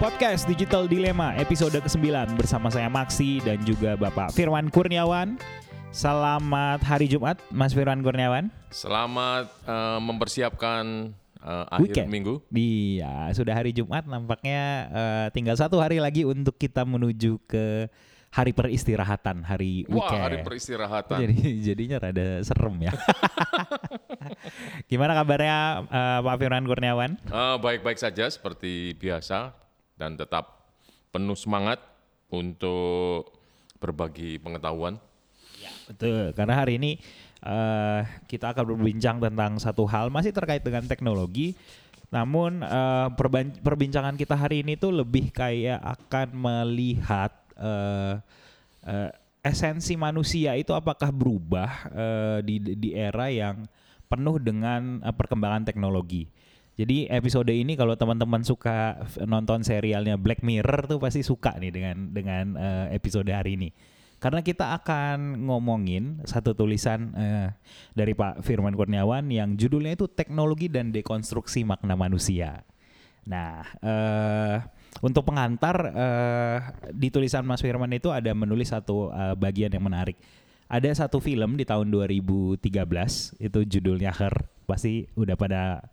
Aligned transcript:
Podcast 0.00 0.48
Digital 0.48 0.88
Dilema 0.88 1.36
episode 1.36 1.76
ke-9 1.76 2.32
bersama 2.32 2.72
saya 2.72 2.88
Maksi 2.88 3.44
dan 3.44 3.60
juga 3.68 4.00
Bapak 4.00 4.32
Firman 4.32 4.72
Kurniawan. 4.72 5.36
Selamat 5.92 6.80
hari 6.80 7.04
Jumat, 7.04 7.36
Mas 7.52 7.76
Firman 7.76 8.00
Kurniawan. 8.00 8.48
Selamat 8.72 9.52
uh, 9.68 10.00
mempersiapkan 10.00 11.12
uh, 11.44 11.68
akhir 11.68 11.84
Weekend. 11.84 12.08
minggu. 12.08 12.40
Iya, 12.48 13.28
sudah 13.36 13.52
hari 13.52 13.76
Jumat 13.76 14.08
nampaknya 14.08 14.88
eh, 14.88 15.26
tinggal 15.36 15.60
satu 15.60 15.76
hari 15.76 16.00
lagi 16.00 16.24
untuk 16.24 16.56
kita 16.56 16.88
menuju 16.88 17.36
ke 17.44 17.92
hari 18.32 18.56
peristirahatan, 18.56 19.44
hari 19.44 19.84
Wah, 19.84 20.00
weekend. 20.00 20.22
hari 20.24 20.38
peristirahatan. 20.40 21.18
Jadi 21.28 21.36
jadinya 21.60 21.96
rada 22.00 22.40
serem 22.40 22.88
ya. 22.88 22.96
Gimana 24.90 25.12
kabarnya 25.12 25.84
eh, 25.92 26.18
Pak 26.24 26.36
Firman 26.40 26.64
Kurniawan? 26.64 27.20
Eh, 27.20 27.56
Baik-baik 27.60 28.00
saja 28.00 28.24
seperti 28.32 28.96
biasa 28.96 29.60
dan 30.00 30.16
tetap 30.16 30.64
penuh 31.12 31.36
semangat 31.36 31.76
untuk 32.32 33.28
berbagi 33.76 34.40
pengetahuan. 34.40 34.96
Betul, 35.84 36.32
karena 36.32 36.56
hari 36.56 36.80
ini 36.80 36.96
eh, 37.44 38.00
kita 38.24 38.56
akan 38.56 38.64
berbincang 38.72 39.20
tentang 39.20 39.60
satu 39.60 39.84
hal 39.84 40.08
masih 40.08 40.32
terkait 40.32 40.64
dengan 40.64 40.88
teknologi. 40.88 41.52
Namun 42.10 42.58
perban- 43.14 43.54
perbincangan 43.62 44.18
kita 44.18 44.34
hari 44.34 44.66
ini 44.66 44.74
tuh 44.74 44.90
lebih 44.90 45.30
kayak 45.30 45.78
akan 45.78 46.34
melihat 46.34 47.30
eh, 47.54 48.14
eh, 48.88 49.10
esensi 49.40 49.96
manusia 49.96 50.56
itu 50.56 50.74
apakah 50.76 51.08
berubah 51.12 51.70
eh, 51.92 52.38
di 52.44 52.56
di 52.76 52.90
era 52.92 53.32
yang 53.32 53.64
penuh 54.10 54.36
dengan 54.42 55.00
eh, 55.00 55.14
perkembangan 55.14 55.64
teknologi. 55.64 56.26
Jadi 56.80 57.12
episode 57.12 57.52
ini 57.52 57.76
kalau 57.76 57.92
teman-teman 57.92 58.40
suka 58.40 59.04
nonton 59.28 59.60
serialnya 59.60 60.16
Black 60.16 60.40
Mirror 60.40 60.88
tuh 60.88 60.96
pasti 60.96 61.20
suka 61.20 61.60
nih 61.60 61.68
dengan 61.68 62.08
dengan 62.08 62.56
eh, 62.56 62.96
episode 62.96 63.28
hari 63.28 63.60
ini. 63.60 63.68
Karena 64.16 64.40
kita 64.40 64.72
akan 64.80 65.44
ngomongin 65.44 66.24
satu 66.24 66.56
tulisan 66.56 67.12
eh, 67.12 67.52
dari 67.92 68.16
Pak 68.16 68.40
Firman 68.40 68.72
Kurniawan 68.72 69.28
yang 69.28 69.60
judulnya 69.60 69.92
itu 69.92 70.08
Teknologi 70.08 70.72
dan 70.72 70.88
Dekonstruksi 70.88 71.68
Makna 71.68 72.00
Manusia. 72.00 72.64
Nah, 73.28 73.60
eh, 73.84 74.56
untuk 75.04 75.28
pengantar 75.28 75.76
eh, 75.84 76.58
di 76.96 77.12
tulisan 77.12 77.44
Mas 77.44 77.60
Firman 77.60 77.92
itu 77.92 78.08
ada 78.08 78.32
menulis 78.32 78.72
satu 78.72 79.12
eh, 79.12 79.36
bagian 79.36 79.68
yang 79.68 79.84
menarik. 79.84 80.16
Ada 80.64 81.04
satu 81.04 81.20
film 81.20 81.60
di 81.60 81.68
tahun 81.68 81.92
2013 81.92 82.56
itu 83.36 83.58
judulnya 83.68 84.16
Her. 84.16 84.48
Pasti 84.64 85.04
udah 85.12 85.36
pada 85.36 85.84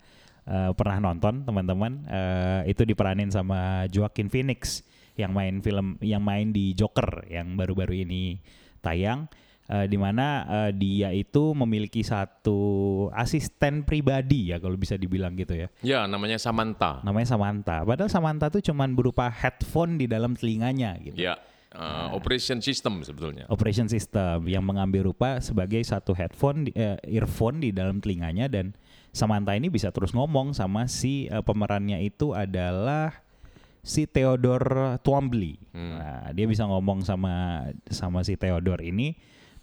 eh, 0.47 0.71
pernah 0.71 0.97
nonton 1.03 1.43
teman-teman. 1.43 2.07
Eh, 2.07 2.71
itu 2.71 2.81
diperanin 2.81 3.27
sama 3.27 3.83
Joaquin 3.87 4.27
Phoenix 4.27 4.81
yang 5.13 5.31
main 5.31 5.59
film 5.59 5.97
yang 5.99 6.21
main 6.21 6.49
di 6.49 6.71
Joker 6.71 7.27
yang 7.27 7.53
baru-baru 7.53 8.01
ini 8.01 8.39
tayang. 8.79 9.27
eh, 9.67 9.83
di 9.83 9.99
mana 9.99 10.27
eh, 10.47 10.71
dia 10.71 11.11
itu 11.11 11.51
memiliki 11.51 11.99
satu 11.99 12.55
asisten 13.11 13.83
pribadi 13.83 14.47
ya 14.47 14.57
kalau 14.57 14.79
bisa 14.79 14.95
dibilang 14.95 15.35
gitu 15.35 15.53
ya 15.53 15.67
Ya, 15.83 15.99
namanya 16.07 16.39
Samantha. 16.39 17.03
namanya 17.03 17.27
Samantha. 17.27 17.83
Padahal 17.83 18.07
Samantha 18.07 18.47
tuh 18.47 18.63
cuman 18.63 18.95
berupa 18.95 19.27
headphone 19.27 19.99
di 19.99 20.07
dalam 20.07 20.33
telinganya 20.33 20.95
gitu. 20.97 21.19
Ya, 21.19 21.35
eh, 21.77 22.07
operation 22.11 22.59
system 22.59 23.05
sebetulnya. 23.05 23.45
Operation 23.53 23.85
system 23.85 24.49
yang 24.49 24.65
mengambil 24.65 25.13
rupa 25.13 25.37
sebagai 25.37 25.79
satu 25.85 26.17
headphone, 26.17 26.73
eh, 26.73 26.97
earphone 27.05 27.61
di 27.61 27.69
dalam 27.69 28.01
telinganya 28.01 28.49
dan 28.49 28.73
Samantha 29.13 29.53
ini 29.57 29.69
bisa 29.69 29.93
terus 29.93 30.13
ngomong 30.13 30.57
sama 30.57 30.89
si 30.89 31.29
eh, 31.29 31.41
pemerannya 31.45 32.01
itu 32.01 32.33
adalah 32.33 33.23
si 33.85 34.03
Theodore 34.03 34.99
Twombly. 34.99 35.55
Nah, 35.71 36.33
dia 36.35 36.43
bisa 36.43 36.67
ngomong 36.67 37.07
sama 37.07 37.65
sama 37.87 38.19
si 38.25 38.35
Theodore 38.35 38.83
ini 38.83 39.15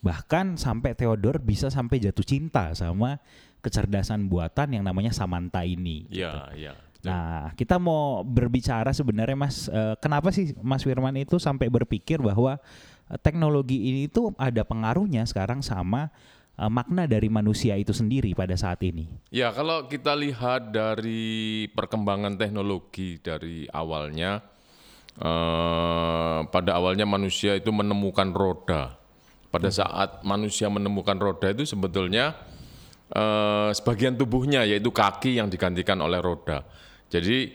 bahkan 0.04 0.60
sampai 0.60 0.92
Theodore 0.92 1.40
bisa 1.40 1.72
sampai 1.72 1.96
jatuh 1.96 2.24
cinta 2.24 2.76
sama 2.76 3.20
kecerdasan 3.64 4.28
buatan 4.28 4.76
yang 4.76 4.84
namanya 4.84 5.16
Samantha 5.16 5.64
ini. 5.64 6.04
Ya, 6.12 6.52
ya. 6.52 6.76
Nah, 7.04 7.52
kita 7.52 7.76
mau 7.76 8.24
berbicara 8.24 8.90
sebenarnya 8.96 9.36
Mas, 9.36 9.68
eh, 9.68 9.94
kenapa 10.00 10.32
sih 10.32 10.56
Mas 10.64 10.82
Firman 10.82 11.14
itu 11.20 11.36
sampai 11.36 11.68
berpikir 11.68 12.18
bahwa 12.18 12.56
eh, 13.12 13.18
teknologi 13.20 13.92
ini 13.92 14.08
tuh 14.08 14.32
ada 14.40 14.64
pengaruhnya 14.64 15.28
sekarang 15.28 15.60
sama 15.60 16.08
eh, 16.56 16.70
makna 16.72 17.04
dari 17.04 17.28
manusia 17.28 17.76
itu 17.76 17.92
sendiri 17.92 18.32
pada 18.32 18.56
saat 18.56 18.80
ini. 18.80 19.04
Ya, 19.28 19.52
kalau 19.52 19.84
kita 19.84 20.16
lihat 20.16 20.72
dari 20.72 21.68
perkembangan 21.76 22.40
teknologi 22.40 23.20
dari 23.20 23.68
awalnya, 23.68 24.40
eh, 25.20 26.40
pada 26.48 26.70
awalnya 26.80 27.04
manusia 27.04 27.52
itu 27.52 27.68
menemukan 27.68 28.32
roda. 28.32 28.96
Pada 29.52 29.70
saat 29.70 30.26
manusia 30.26 30.66
menemukan 30.66 31.14
roda 31.14 31.46
itu 31.52 31.62
sebetulnya 31.62 32.34
eh, 33.12 33.70
sebagian 33.70 34.18
tubuhnya 34.18 34.66
yaitu 34.66 34.90
kaki 34.90 35.36
yang 35.38 35.52
digantikan 35.52 36.00
oleh 36.00 36.18
roda. 36.18 36.64
Jadi 37.14 37.54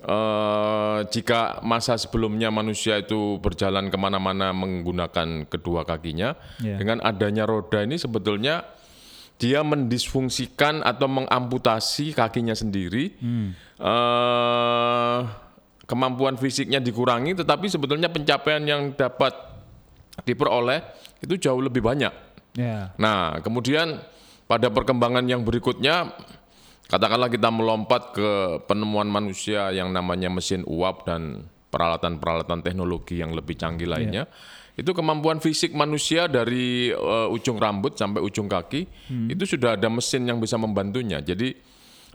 eh, 0.00 0.98
jika 1.10 1.58
masa 1.60 1.98
sebelumnya 1.98 2.48
manusia 2.48 2.96
itu 2.96 3.42
berjalan 3.42 3.90
ke 3.90 3.98
mana-mana 3.98 4.54
menggunakan 4.54 5.50
kedua 5.50 5.82
kakinya, 5.82 6.38
Ya. 6.62 6.78
dengan 6.78 7.02
adanya 7.02 7.44
roda 7.44 7.82
ini 7.82 7.98
sebetulnya 7.98 8.62
dia 9.36 9.66
mendisfungsikan 9.66 10.86
atau 10.86 11.10
mengamputasi 11.10 12.14
kakinya 12.14 12.54
sendiri. 12.54 13.18
Eh, 13.80 15.20
kemampuan 15.84 16.38
fisiknya 16.38 16.78
dikurangi, 16.78 17.34
tetapi 17.34 17.66
sebetulnya 17.66 18.06
pencapaian 18.06 18.62
yang 18.62 18.94
dapat 18.94 19.34
diperoleh 20.22 20.78
itu 21.18 21.34
jauh 21.34 21.58
lebih 21.58 21.82
banyak. 21.82 22.12
Ya. 22.54 22.94
Nah, 22.94 23.42
kemudian 23.42 23.98
pada 24.46 24.70
perkembangan 24.70 25.26
yang 25.26 25.42
berikutnya, 25.42 26.14
katakanlah 26.90 27.30
kita 27.30 27.48
melompat 27.54 28.10
ke 28.10 28.30
penemuan 28.66 29.06
manusia 29.06 29.70
yang 29.70 29.94
namanya 29.94 30.26
mesin 30.26 30.66
uap 30.66 31.06
dan 31.06 31.46
peralatan-peralatan 31.70 32.66
teknologi 32.66 33.22
yang 33.22 33.30
lebih 33.30 33.54
canggih 33.54 33.86
lainnya. 33.86 34.26
Itu 34.74 34.90
kemampuan 34.90 35.38
fisik 35.38 35.70
manusia 35.70 36.26
dari 36.26 36.90
eh, 36.90 37.28
ujung 37.30 37.62
rambut 37.62 37.94
sampai 37.94 38.18
ujung 38.18 38.50
kaki 38.50 38.82
itu 39.30 39.44
sudah 39.46 39.78
ada 39.78 39.86
mesin 39.86 40.26
yang 40.26 40.42
bisa 40.42 40.58
membantunya. 40.58 41.22
Jadi 41.22 41.54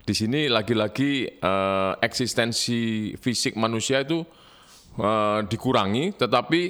di 0.06 0.14
sini 0.14 0.46
lagi-lagi 0.52 1.24
eh, 1.40 1.92
eksistensi 2.04 3.12
fisik 3.16 3.56
manusia 3.56 4.04
itu 4.04 4.20
eh, 5.00 5.40
dikurangi, 5.48 6.20
tetapi 6.20 6.60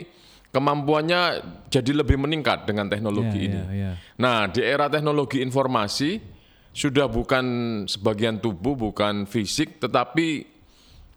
kemampuannya 0.55 1.21
jadi 1.69 1.91
lebih 1.91 2.17
meningkat 2.23 2.65
dengan 2.71 2.87
teknologi 2.87 3.45
Ya, 3.45 3.49
ini. 3.51 3.61
ya, 3.61 3.67
ya. 3.75 3.93
Nah, 4.23 4.47
di 4.49 4.61
era 4.63 4.87
teknologi 4.89 5.43
informasi 5.43 6.36
sudah 6.77 7.09
bukan 7.09 7.45
sebagian 7.89 8.37
tubuh, 8.37 8.77
bukan 8.77 9.25
fisik, 9.25 9.81
tetapi 9.81 10.45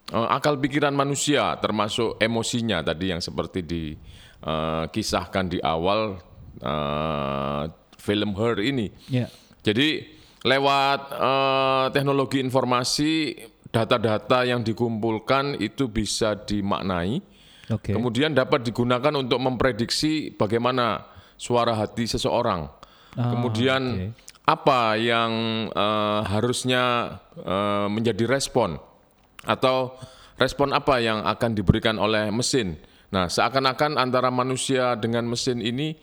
eh, 0.08 0.28
akal 0.32 0.56
pikiran 0.56 0.96
manusia, 0.96 1.52
termasuk 1.60 2.16
emosinya 2.16 2.80
tadi 2.80 3.12
yang 3.12 3.20
seperti 3.20 3.60
dikisahkan 3.68 5.44
di 5.52 5.58
awal 5.60 6.16
eh, 6.64 7.62
film 8.00 8.32
Her 8.40 8.56
ini. 8.64 8.88
Ya. 9.12 9.28
Jadi 9.60 10.08
lewat 10.48 11.00
eh, 11.12 11.86
teknologi 11.92 12.40
informasi, 12.40 13.36
data-data 13.68 14.48
yang 14.48 14.64
dikumpulkan 14.64 15.60
itu 15.60 15.92
bisa 15.92 16.40
dimaknai. 16.40 17.20
Oke. 17.68 17.92
Kemudian 17.92 18.32
dapat 18.32 18.64
digunakan 18.64 19.12
untuk 19.12 19.36
memprediksi 19.38 20.32
bagaimana 20.32 21.04
suara 21.36 21.76
hati 21.76 22.08
seseorang. 22.08 22.66
Ah, 23.14 23.30
Kemudian 23.30 24.10
oke. 24.10 24.29
Apa 24.50 24.98
yang 24.98 25.30
eh, 25.70 26.20
harusnya 26.26 27.16
eh, 27.38 27.86
menjadi 27.86 28.26
respon 28.26 28.74
atau 29.46 29.94
respon 30.40 30.74
apa 30.74 30.98
yang 30.98 31.22
akan 31.22 31.54
diberikan 31.54 31.96
oleh 32.02 32.34
mesin. 32.34 32.74
Nah, 33.14 33.30
seakan-akan 33.30 33.98
antara 33.98 34.30
manusia 34.34 34.94
dengan 34.98 35.26
mesin 35.26 35.62
ini 35.62 35.94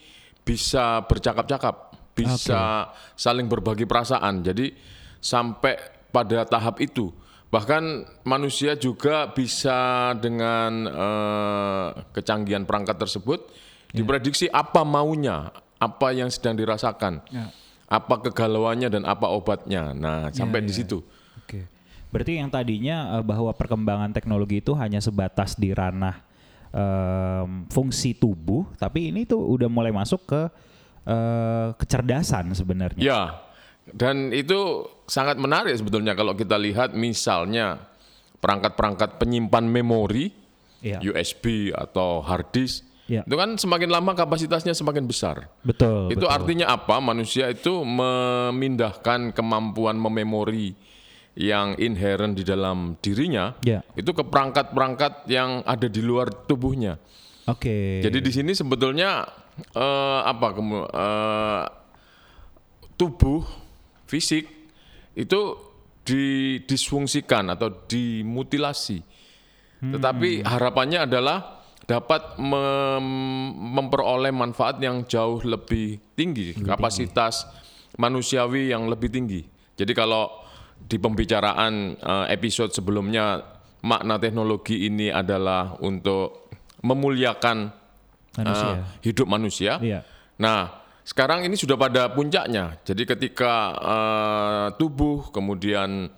bisa 0.43 1.03
bercakap-cakap, 1.07 1.95
bisa 2.15 2.91
saling 3.19 3.51
berbagi 3.51 3.83
perasaan. 3.83 4.43
Jadi 4.43 4.71
sampai 5.19 5.75
pada 6.11 6.47
tahap 6.47 6.79
itu 6.79 7.11
Bahkan 7.47 7.83
manusia 8.27 8.75
juga 8.75 9.31
bisa 9.31 10.11
dengan 10.19 10.83
eh, 10.83 11.87
kecanggihan 12.11 12.67
perangkat 12.67 12.99
tersebut 12.99 13.39
diprediksi 13.95 14.51
apa 14.51 14.83
maunya, 14.83 15.47
apa 15.79 16.11
yang 16.11 16.27
sedang 16.27 16.59
dirasakan, 16.59 17.23
Ya. 17.31 17.47
Apa 17.87 18.15
kegalauannya 18.27 18.91
dan 18.91 19.03
apa 19.07 19.31
obatnya. 19.31 19.95
Nah, 19.95 20.27
sampai 20.35 20.59
di 20.63 20.75
situ. 20.75 20.99
Oke. 21.39 21.63
Berarti 22.11 22.39
yang 22.39 22.51
tadinya 22.51 23.19
eh, 23.19 23.23
bahwa 23.23 23.51
perkembangan 23.55 24.11
teknologi 24.11 24.59
itu 24.59 24.75
hanya 24.75 24.99
sebatas 24.99 25.55
di 25.55 25.71
ranah 25.71 26.19
em, 26.71 27.63
fungsi 27.71 28.15
tubuh, 28.15 28.67
tapi 28.75 29.11
ini 29.11 29.23
tuh 29.23 29.39
udah 29.39 29.71
mulai 29.71 29.95
masuk 29.95 30.27
ke 30.27 30.41
eh, 31.07 31.67
kecerdasan 31.79 32.51
sebenarnya. 32.51 32.99
Ya, 32.99 33.21
dan 33.95 34.35
itu 34.35 34.87
sangat 35.07 35.39
menarik 35.39 35.71
sebetulnya 35.79 36.11
kalau 36.11 36.35
kita 36.35 36.59
lihat 36.59 36.91
misalnya 36.91 37.79
perangkat-perangkat 38.43 39.15
penyimpan 39.15 39.63
memori 39.63 40.47
Iya. 40.77 41.01
USB 41.01 41.73
atau 41.73 42.21
hard 42.21 42.53
disk 42.53 42.85
Iya. 43.07 43.23
itu 43.23 43.35
kan 43.39 43.55
semakin 43.55 43.87
lama 43.87 44.11
kapasitasnya 44.11 44.75
semakin 44.75 45.07
besar. 45.07 45.47
Betul. 45.63 46.11
itu 46.11 46.23
betul. 46.23 46.29
artinya 46.29 46.67
apa? 46.75 46.99
Manusia 46.99 47.47
itu 47.47 47.81
memindahkan 47.87 49.31
kemampuan 49.31 49.95
mememori 49.95 50.75
yang 51.37 51.77
inherent 51.79 52.35
di 52.35 52.43
dalam 52.43 52.97
dirinya 52.99 53.55
Ya. 53.63 53.85
itu 53.95 54.09
ke 54.11 54.23
perangkat-perangkat 54.25 55.29
yang 55.31 55.61
ada 55.63 55.87
di 55.87 56.01
luar 56.03 56.33
tubuhnya. 56.33 56.99
Oke. 57.47 58.03
Jadi 58.03 58.19
di 58.19 58.31
sini 58.33 58.51
sebetulnya 58.51 59.23
eh, 59.71 60.21
apa 60.27 60.47
eh, 60.51 61.63
tubuh 62.97 63.45
fisik 64.09 64.49
itu 65.15 65.41
didisfungsikan 66.03 67.51
atau 67.55 67.69
dimutilasi. 67.87 68.99
Tetapi 69.77 70.41
harapannya 70.41 71.05
adalah 71.05 71.56
dapat 71.87 72.35
mem- 72.35 73.55
memperoleh 73.73 74.29
manfaat 74.29 74.75
yang 74.77 75.07
jauh 75.07 75.39
lebih 75.41 75.97
tinggi, 76.13 76.51
kapasitas 76.59 77.47
manusiawi 77.95 78.69
yang 78.69 78.85
lebih 78.85 79.07
tinggi. 79.07 79.41
Jadi 79.73 79.95
kalau 79.95 80.27
di 80.77 80.99
pembicaraan 80.99 81.95
eh, 81.95 82.25
episode 82.29 82.69
sebelumnya 82.69 83.39
makna 83.81 84.19
teknologi 84.19 84.83
ini 84.83 85.07
adalah 85.07 85.79
untuk 85.79 86.51
memuliakan 86.83 87.71
Manusia. 88.35 88.69
eh, 88.69 88.77
hidup 89.01 89.25
manusia. 89.25 89.73
Iya. 89.79 89.99
Nah, 90.37 90.69
sekarang 91.01 91.41
ini 91.41 91.57
sudah 91.57 91.73
pada 91.73 92.11
puncaknya. 92.11 92.77
Jadi 92.83 93.07
ketika 93.07 93.53
eh, 93.73 94.67
tubuh, 94.75 95.31
kemudian 95.31 96.11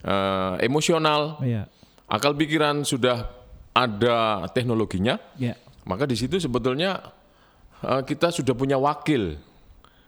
eh, 0.00 0.54
emosional, 0.62 1.42
Iya. 1.42 1.66
akal 2.06 2.32
pikiran 2.32 2.86
sudah 2.86 3.35
ada 3.76 4.48
teknologinya, 4.56 5.20
Iya. 5.36 5.60
maka 5.84 6.08
di 6.08 6.16
situ 6.16 6.40
sebetulnya 6.40 6.96
eh, 7.84 8.02
kita 8.08 8.32
sudah 8.32 8.56
punya 8.56 8.80
wakil 8.80 9.36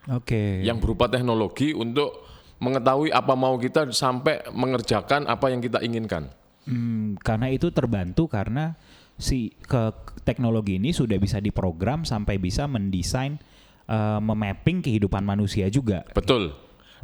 Oke. 0.09 0.65
yang 0.65 0.81
berupa 0.81 1.05
teknologi 1.05 1.77
untuk 1.77 2.25
mengetahui 2.59 3.13
apa 3.13 3.37
mau 3.37 3.61
kita 3.61 3.93
sampai 3.93 4.49
mengerjakan 4.51 5.29
apa 5.29 5.53
yang 5.53 5.61
kita 5.61 5.85
inginkan. 5.85 6.33
Hmm, 6.65 7.21
karena 7.21 7.53
itu 7.53 7.69
terbantu 7.71 8.27
karena 8.29 8.73
si 9.21 9.53
ke 9.63 9.93
teknologi 10.25 10.77
ini 10.81 10.97
sudah 10.97 11.17
bisa 11.21 11.39
diprogram 11.39 12.09
sampai 12.09 12.41
bisa 12.41 12.65
mendesain 12.65 13.37
eh, 13.85 14.21
memapping 14.21 14.81
kehidupan 14.81 15.23
manusia 15.23 15.69
juga. 15.69 16.09
Betul. 16.17 16.57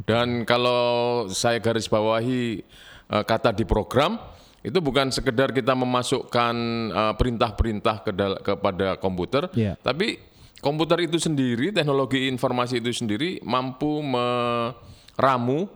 Dan 0.03 0.43
kalau 0.43 1.23
saya 1.31 1.61
garis 1.63 1.87
bawahi 1.87 2.59
eh, 3.13 3.23
kata 3.23 3.53
di 3.55 3.63
program 3.63 4.17
itu 4.65 4.77
bukan 4.79 5.07
sekedar 5.09 5.53
kita 5.53 5.71
memasukkan 5.71 6.55
eh, 6.89 7.13
perintah-perintah 7.13 7.95
ke 8.01 8.11
dal- 8.11 8.41
kepada 8.41 8.97
komputer, 8.97 9.45
Iya. 9.53 9.77
tapi 9.77 10.17
komputer 10.57 11.05
itu 11.05 11.21
sendiri, 11.21 11.69
teknologi 11.69 12.25
informasi 12.25 12.81
itu 12.81 12.89
sendiri 12.91 13.37
mampu 13.41 14.01
meramu 14.01 15.69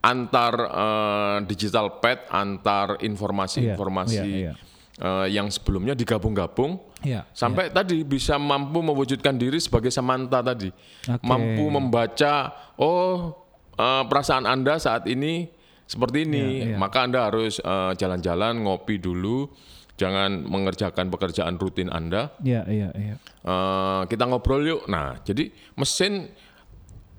antar 0.00 0.54
eh, 0.56 1.36
digital 1.44 1.98
pad, 1.98 2.30
antar 2.30 3.02
informasi-informasi 3.02 4.16
Iya, 4.16 4.24
iya, 4.24 4.52
eh, 4.96 5.26
yang 5.28 5.50
sebelumnya 5.50 5.92
digabung-gabung 5.92 6.78
Iya. 7.02 7.26
sampai 7.32 7.68
tadi 7.68 8.00
bisa 8.00 8.36
mampu 8.36 8.78
mewujudkan 8.78 9.34
diri 9.34 9.58
sebagai 9.58 9.90
Samantha 9.90 10.40
tadi, 10.40 10.70
Oke. 11.04 11.20
mampu 11.20 11.64
membaca 11.66 12.54
oh 12.76 13.34
eh, 13.74 14.02
perasaan 14.06 14.46
anda 14.46 14.78
saat 14.78 15.04
ini 15.04 15.50
seperti 15.90 16.22
ini, 16.22 16.38
Iya, 16.38 16.66
iya. 16.70 16.76
maka 16.78 17.02
anda 17.02 17.26
harus 17.26 17.58
eh, 17.58 17.92
jalan-jalan 17.98 18.62
ngopi 18.62 19.02
dulu, 19.02 19.50
jangan 19.98 20.46
mengerjakan 20.46 21.10
pekerjaan 21.10 21.58
rutin 21.58 21.90
anda, 21.90 22.30
Iya, 22.40 22.62
iya, 22.70 22.88
iya. 22.94 23.14
Eh, 23.42 24.02
kita 24.06 24.30
ngobrol 24.30 24.62
yuk. 24.62 24.82
Nah, 24.86 25.18
jadi 25.26 25.50
mesin 25.74 26.30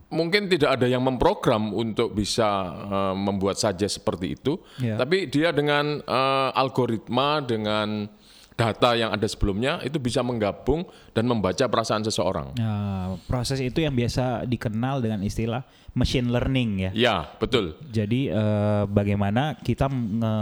mungkin 0.08 0.48
tidak 0.48 0.80
ada 0.80 0.88
yang 0.88 1.04
memprogram 1.04 1.72
untuk 1.72 2.16
bisa 2.16 2.48
eh, 2.88 3.16
membuat 3.16 3.60
saja 3.60 3.86
seperti 3.86 4.40
itu, 4.40 4.56
Iya. 4.80 4.96
tapi 4.96 5.28
dia 5.28 5.52
dengan 5.52 6.00
eh, 6.00 6.50
algoritma 6.56 7.44
dengan 7.44 8.08
data 8.62 8.90
yang 8.94 9.10
ada 9.10 9.28
sebelumnya 9.28 9.82
itu 9.82 9.98
bisa 9.98 10.22
menggabung 10.22 10.86
dan 11.12 11.26
membaca 11.26 11.66
perasaan 11.66 12.06
seseorang. 12.06 12.54
Nah, 12.62 13.18
proses 13.26 13.58
itu 13.58 13.82
yang 13.82 13.98
biasa 13.98 14.46
dikenal 14.46 15.02
dengan 15.02 15.20
istilah 15.26 15.66
machine 15.98 16.30
learning 16.30 16.70
ya. 16.90 16.92
Ya, 16.94 17.16
betul. 17.42 17.76
Jadi 17.90 18.30
eh, 18.30 18.84
bagaimana 18.86 19.58
kita 19.60 19.90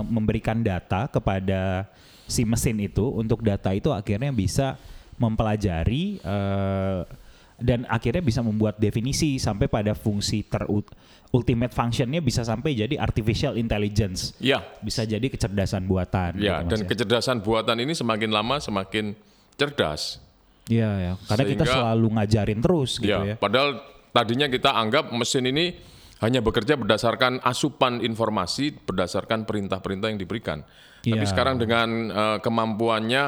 memberikan 0.05 0.61
data 0.61 1.07
kepada 1.07 1.87
si 2.29 2.45
mesin 2.45 2.77
itu 2.77 3.09
untuk 3.09 3.41
data 3.41 3.73
itu 3.73 3.89
akhirnya 3.89 4.29
bisa 4.29 4.77
mempelajari 5.17 6.21
eh, 6.21 6.99
dan 7.59 7.83
akhirnya 7.85 8.19
bisa 8.19 8.39
membuat 8.39 8.75
definisi 8.75 9.35
sampai 9.35 9.67
pada 9.67 9.91
fungsi 9.91 10.43
ter 10.43 10.63
ultimate 11.29 11.69
functionnya 11.69 12.19
bisa 12.19 12.41
sampai 12.41 12.73
jadi 12.73 12.97
artificial 12.97 13.53
intelligence 13.53 14.33
Ya, 14.37 14.63
bisa 14.79 15.03
jadi 15.03 15.21
kecerdasan 15.23 15.85
buatan 15.85 16.35
ya. 16.35 16.63
gitu, 16.63 16.73
Dan 16.73 16.79
kecerdasan 16.85 17.37
buatan 17.39 17.77
ini 17.77 17.93
semakin 17.93 18.29
lama 18.29 18.57
semakin 18.57 19.13
cerdas. 19.53 20.17
Iya 20.65 20.89
ya 20.95 21.13
karena 21.25 21.45
kita 21.45 21.63
Sehingga- 21.63 21.75
selalu 21.81 22.07
ngajarin 22.13 22.59
terus 22.59 22.91
gitu 22.97 23.09
ya, 23.09 23.19
ya 23.25 23.35
Padahal 23.35 23.81
tadinya 24.09 24.45
kita 24.45 24.69
anggap 24.71 25.09
mesin 25.11 25.45
ini 25.45 25.73
hanya 26.19 26.39
bekerja 26.39 26.75
berdasarkan 26.75 27.39
asupan 27.41 27.99
informasi, 27.99 28.75
berdasarkan 28.75 29.47
perintah-perintah 29.47 30.11
yang 30.11 30.19
diberikan. 30.19 30.67
Tapi 30.99 31.15
Iya. 31.15 31.29
sekarang 31.29 31.55
dengan 31.55 31.89
eh, 32.09 32.37
kemampuannya 32.39 33.23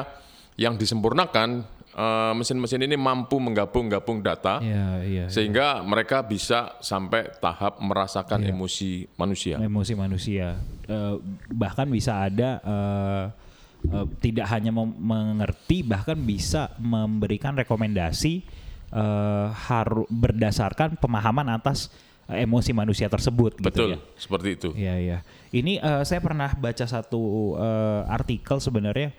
yang 0.54 0.76
disempurnakan, 0.76 1.64
eh, 1.92 2.32
mesin-mesin 2.32 2.80
ini 2.80 2.96
mampu 2.96 3.36
menggabung-gabung 3.36 4.20
data, 4.20 4.58
Iya 4.58 4.86
iya 5.04 5.24
sehingga 5.28 5.80
mereka 5.80 6.20
bisa 6.20 6.76
sampai 6.78 7.28
tahap 7.36 7.78
merasakan 7.78 8.42
Iya. 8.42 8.50
emosi 8.50 8.90
manusia. 9.14 9.56
emosi 9.58 9.92
manusia 9.92 10.56
Eh, 10.82 11.14
bahkan 11.48 11.86
bisa 11.86 12.26
ada 12.26 12.58
eh, 12.58 13.24
eh, 13.88 14.06
tidak 14.18 14.50
hanya 14.50 14.74
mengerti 14.74 15.80
bahkan 15.82 16.18
bisa 16.18 16.74
memberikan 16.76 17.54
rekomendasi 17.54 18.42
eh, 18.90 19.46
haru 19.48 20.04
berdasarkan 20.10 20.98
pemahaman 20.98 21.48
atas 21.48 21.88
emosi 22.28 22.72
manusia 22.72 23.08
tersebut 23.08 23.58
gitu 23.58 23.66
Betul, 23.66 23.88
ya. 23.94 23.98
seperti 24.16 24.48
itu. 24.56 24.68
Iya 24.72 24.94
iya. 24.96 25.18
Ini 25.50 25.78
eh, 25.78 26.02
saya 26.02 26.20
pernah 26.20 26.50
baca 26.52 26.84
satu 26.84 27.22
eh, 27.56 28.02
artikel 28.08 28.56
sebenarnya 28.58 29.12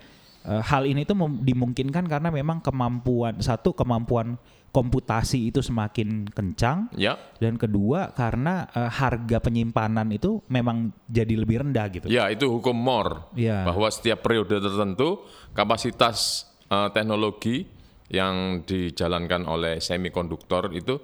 eh, 0.43 0.61
hal 0.61 0.83
ini 0.83 1.03
tuh 1.03 1.15
dimungkinkan 1.19 2.05
karena 2.05 2.29
memang 2.29 2.59
kemampuan 2.59 3.39
satu 3.39 3.71
kemampuan 3.71 4.35
komputasi 4.73 5.53
itu 5.53 5.61
semakin 5.61 6.25
kencang 6.25 6.89
Ya, 6.97 7.13
dan 7.37 7.57
kedua 7.57 8.09
karena 8.11 8.65
eh, 8.71 8.89
harga 8.89 9.37
penyimpanan 9.39 10.09
itu 10.09 10.41
memang 10.49 10.89
jadi 11.05 11.33
lebih 11.37 11.61
rendah 11.61 11.85
gitu. 11.89 12.05
ya 12.09 12.27
itu 12.27 12.49
hukum 12.49 12.73
Moore 12.73 13.29
Iya. 13.37 13.63
bahwa 13.65 13.85
setiap 13.87 14.21
periode 14.21 14.57
tertentu 14.57 15.21
kapasitas 15.53 16.49
eh, 16.67 16.89
teknologi 16.89 17.69
yang 18.09 18.61
dijalankan 18.61 19.45
oleh 19.45 19.77
semikonduktor 19.77 20.69
itu 20.73 21.01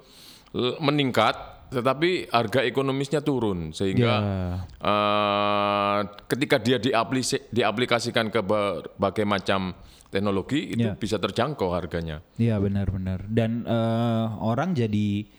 meningkat, 0.81 1.58
tetapi 1.69 2.27
harga 2.27 2.59
ekonomisnya 2.61 3.21
turun 3.21 3.71
sehingga 3.71 4.11
Ya. 4.11 4.19
eh, 4.81 5.99
ketika 6.27 6.57
dia 6.57 6.77
diaplisi- 6.77 7.45
diaplikasikan 7.47 8.27
ke 8.27 8.41
berbagai 8.41 9.23
macam 9.23 9.73
teknologi 10.09 10.73
itu 10.73 10.89
Ya. 10.89 10.97
bisa 10.97 11.15
terjangkau 11.15 11.69
harganya. 11.69 12.25
Iya 12.35 12.57
benar-benar. 12.57 13.29
Dan 13.29 13.63
eh, 13.63 14.25
orang 14.41 14.73
jadi 14.73 15.29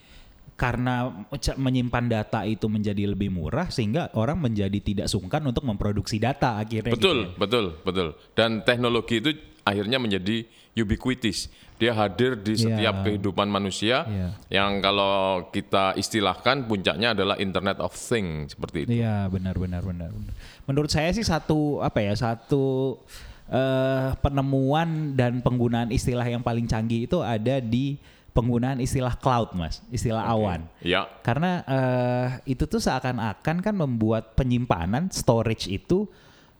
karena 0.55 1.25
menyimpan 1.57 2.05
data 2.07 2.45
itu 2.45 2.69
menjadi 2.69 3.09
lebih 3.09 3.33
murah 3.33 3.73
sehingga 3.73 4.13
orang 4.13 4.45
menjadi 4.45 4.77
tidak 4.79 5.07
sungkan 5.09 5.41
untuk 5.43 5.65
memproduksi 5.65 6.21
data 6.21 6.61
akhirnya. 6.61 6.93
gitu 6.93 7.01
Betul, 7.01 7.19
ya. 7.25 7.29
betul, 7.35 7.65
betul. 7.81 8.09
Dan 8.37 8.61
teknologi 8.63 9.19
itu 9.19 9.31
akhirnya 9.65 9.97
menjadi 9.97 10.45
ubiquitous. 10.77 11.49
Dia 11.81 11.97
hadir 11.97 12.37
di 12.37 12.53
Iya. 12.55 12.63
setiap 12.69 12.95
kehidupan 13.03 13.49
manusia. 13.49 14.05
Iya. 14.05 14.29
Yang 14.53 14.71
kalau 14.85 15.17
kita 15.49 15.97
istilahkan 15.97 16.69
puncaknya 16.69 17.17
adalah 17.17 17.41
Internet 17.41 17.81
of 17.81 17.97
Things 17.97 18.53
seperti 18.53 18.85
itu. 18.85 19.01
Iya 19.01 19.27
benar 19.27 19.57
benar 19.57 19.81
benar. 19.81 20.13
benar. 20.13 20.33
Menurut 20.69 20.93
saya 20.93 21.09
sih 21.11 21.25
satu 21.25 21.81
apa 21.81 22.05
ya 22.05 22.13
satu 22.13 23.01
eh, 23.49 24.09
penemuan 24.21 25.17
dan 25.17 25.41
penggunaan 25.41 25.89
istilah 25.91 26.23
yang 26.23 26.45
paling 26.45 26.69
canggih 26.69 27.09
itu 27.09 27.19
ada 27.19 27.59
di 27.59 27.97
penggunaan 28.31 28.79
istilah 28.79 29.19
cloud 29.19 29.59
mas, 29.59 29.83
istilah 29.91 30.23
awan. 30.23 30.63
Ya, 30.87 31.11
Karena 31.27 31.67
eh, 31.67 32.55
itu 32.55 32.63
tuh 32.63 32.79
seakan-akan 32.79 33.57
kan 33.59 33.75
membuat 33.75 34.39
penyimpanan 34.39 35.11
storage 35.11 35.67
itu 35.67 36.07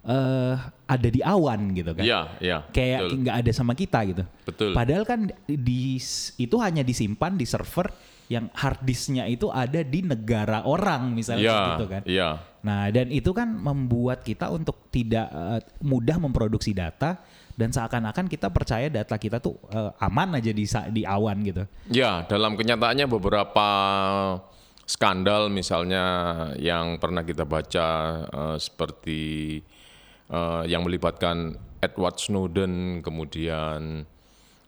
eh, 0.05 0.55
ada 0.87 1.09
di 1.09 1.21
awan 1.21 1.75
gitu 1.77 1.93
kan. 1.93 2.05
ya, 2.05 2.21
ya. 2.41 2.65
Kayak 2.73 3.13
nggak 3.15 3.37
ada 3.47 3.51
sama 3.53 3.73
kita 3.77 3.99
gitu. 4.09 4.25
Betul. 4.47 4.73
Padahal 4.73 5.05
kan 5.05 5.29
di 5.47 6.01
itu 6.37 6.57
hanya 6.61 6.83
disimpan 6.85 7.37
di 7.37 7.47
server 7.47 7.91
yang 8.31 8.47
hard 8.55 8.87
disknya 8.87 9.27
itu 9.27 9.51
ada 9.51 9.83
di 9.83 10.07
negara 10.07 10.63
orang 10.63 11.11
misalnya 11.19 11.51
Iya, 11.51 11.59
gitu 11.75 11.87
kan. 11.91 12.03
iya. 12.07 12.31
Nah, 12.63 12.87
dan 12.95 13.11
itu 13.11 13.35
kan 13.35 13.51
membuat 13.51 14.23
kita 14.23 14.55
untuk 14.55 14.87
tidak 14.95 15.27
eh, 15.35 15.61
mudah 15.83 16.17
memproduksi 16.23 16.71
data 16.71 17.19
dan 17.59 17.75
seakan-akan 17.75 18.31
kita 18.31 18.47
percaya 18.55 18.87
data 18.87 19.19
kita 19.19 19.43
tuh 19.43 19.59
eh, 19.75 19.91
aman 19.99 20.39
aja 20.39 20.55
di 20.55 20.63
di 20.95 21.03
awan 21.03 21.43
gitu. 21.43 21.67
Ya, 21.91 22.23
dalam 22.31 22.55
kenyataannya 22.55 23.11
beberapa 23.11 23.67
skandal 24.87 25.51
misalnya 25.51 26.05
yang 26.59 27.03
pernah 27.03 27.27
kita 27.27 27.43
baca 27.43 27.89
eh, 28.31 28.57
seperti 28.63 29.23
eh, 30.31 30.63
yang 30.71 30.87
melibatkan 30.87 31.59
Edward 31.83 32.17
Snowden, 32.23 33.03
kemudian 33.03 34.07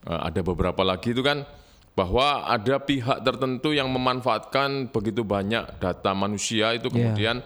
eh, 0.05 0.21
ada 0.21 0.41
beberapa 0.43 0.83
lagi 0.83 1.15
itu 1.15 1.23
kan 1.23 1.47
bahwa 1.93 2.49
ada 2.49 2.81
pihak 2.81 3.21
tertentu 3.21 3.77
yang 3.77 3.87
memanfaatkan 3.93 4.89
begitu 4.89 5.29
banyak 5.29 5.77
data 5.77 6.17
manusia 6.17 6.73
itu 6.73 6.89
kemudian 6.89 7.45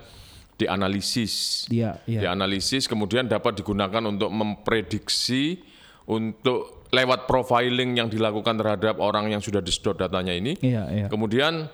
dianalisis 0.57 1.67
Iya, 1.69 1.99
iya. 2.07 2.21
dianalisis 2.31 2.87
kemudian 2.87 3.27
dapat 3.27 3.59
digunakan 3.59 4.01
untuk 4.07 4.31
memprediksi 4.31 5.61
untuk 6.07 6.87
lewat 6.95 7.27
profiling 7.27 7.99
yang 7.99 8.07
dilakukan 8.07 8.55
terhadap 8.55 9.03
orang 9.03 9.35
yang 9.35 9.43
sudah 9.43 9.59
disedot 9.59 9.99
datanya 9.99 10.31
ini 10.31 10.55
Iya, 10.63 10.83
iya. 10.95 11.07
kemudian 11.11 11.67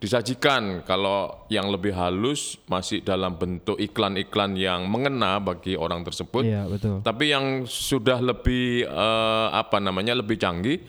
disajikan 0.00 0.80
kalau 0.82 1.44
yang 1.52 1.68
lebih 1.68 1.92
halus 1.92 2.56
masih 2.64 3.04
dalam 3.04 3.36
bentuk 3.36 3.76
iklan-iklan 3.76 4.56
yang 4.56 4.88
mengena 4.88 5.36
bagi 5.36 5.76
orang 5.76 6.00
tersebut 6.00 6.40
Iya, 6.40 6.64
betul. 6.66 7.04
tapi 7.04 7.28
yang 7.28 7.68
sudah 7.68 8.16
lebih 8.18 8.88
eh, 8.88 9.48
apa 9.52 9.76
namanya 9.76 10.16
lebih 10.16 10.40
canggih 10.40 10.80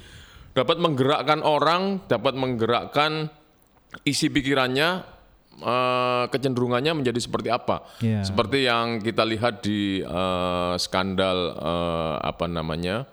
dapat 0.52 0.80
menggerakkan 0.80 1.44
orang, 1.44 2.04
dapat 2.08 2.36
menggerakkan 2.36 3.28
isi 4.04 4.32
pikirannya, 4.32 5.04
eh, 5.60 6.24
kecenderungannya 6.28 7.04
menjadi 7.04 7.20
seperti 7.20 7.52
apa. 7.52 7.84
Iya. 8.00 8.24
Seperti 8.24 8.64
yang 8.64 9.00
kita 9.00 9.24
lihat 9.28 9.60
di 9.60 10.00
eh, 10.00 10.74
skandal 10.76 11.38
eh, 11.56 12.16
apa 12.24 12.48
namanya 12.48 13.08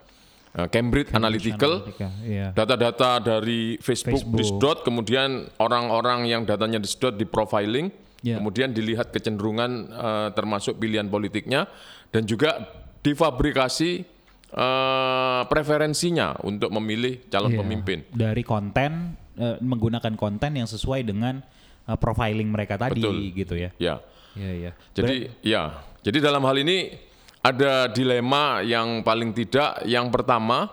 Cambridge, 0.72 1.12
Analytical. 1.12 1.84
Analytica, 1.84 2.08
Iya. 2.24 2.46
Data-data 2.56 3.20
dari 3.20 3.76
Facebook, 3.78 4.24
Facebook. 4.24 4.38
disedot, 4.38 4.78
kemudian 4.82 5.46
orang-orang 5.60 6.26
yang 6.26 6.42
datanya 6.42 6.80
disedot 6.80 7.14
di 7.14 7.28
profiling, 7.28 7.92
Ya. 8.20 8.40
kemudian 8.40 8.72
dilihat 8.72 9.12
kecenderungan 9.12 9.70
eh, 9.92 10.28
termasuk 10.32 10.76
pilihan 10.76 11.06
politiknya, 11.06 11.68
dan 12.10 12.24
juga 12.24 12.64
difabrikasi 13.02 14.02
eh, 14.48 15.42
preferensinya 15.44 16.40
untuk 16.40 16.72
memilih 16.72 17.20
calon 17.28 17.52
Iya. 17.52 17.58
pemimpin. 17.60 17.98
Dari 18.08 18.40
konten 18.40 19.14
eh, 19.36 19.54
menggunakan 19.62 20.16
konten 20.16 20.56
yang 20.56 20.66
sesuai 20.66 21.04
dengan 21.04 21.44
eh, 21.84 21.94
profiling 21.94 22.48
mereka 22.48 22.74
tadi 22.74 22.98
Betul. 22.98 23.30
gitu 23.36 23.54
ya. 23.54 23.70
Ya, 23.76 24.00
Iya, 24.34 24.50
iya. 24.56 24.70
jadi 24.96 25.16
ya, 25.44 25.62
jadi 26.00 26.18
dalam 26.24 26.42
hal 26.42 26.56
ini 26.58 27.07
ada 27.48 27.88
dilema 27.88 28.60
yang 28.60 29.00
paling 29.00 29.32
tidak. 29.32 29.80
Yang 29.88 30.06
pertama, 30.12 30.68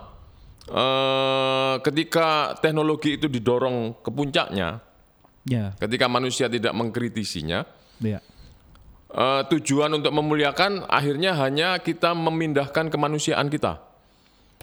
eh, 0.68 1.74
ketika 1.80 2.52
teknologi 2.60 3.16
itu 3.16 3.26
didorong 3.26 4.02
ke 4.04 4.10
puncaknya, 4.12 4.84
Ya, 5.46 5.78
ketika 5.78 6.10
manusia 6.10 6.50
tidak 6.50 6.74
mengkritisinya, 6.74 7.62
ya. 8.02 8.18
eh, 9.08 9.42
tujuan 9.46 9.94
untuk 9.94 10.10
memuliakan 10.10 10.90
akhirnya 10.90 11.38
hanya 11.38 11.78
kita 11.78 12.12
memindahkan 12.12 12.90
kemanusiaan 12.90 13.46
kita. 13.46 13.78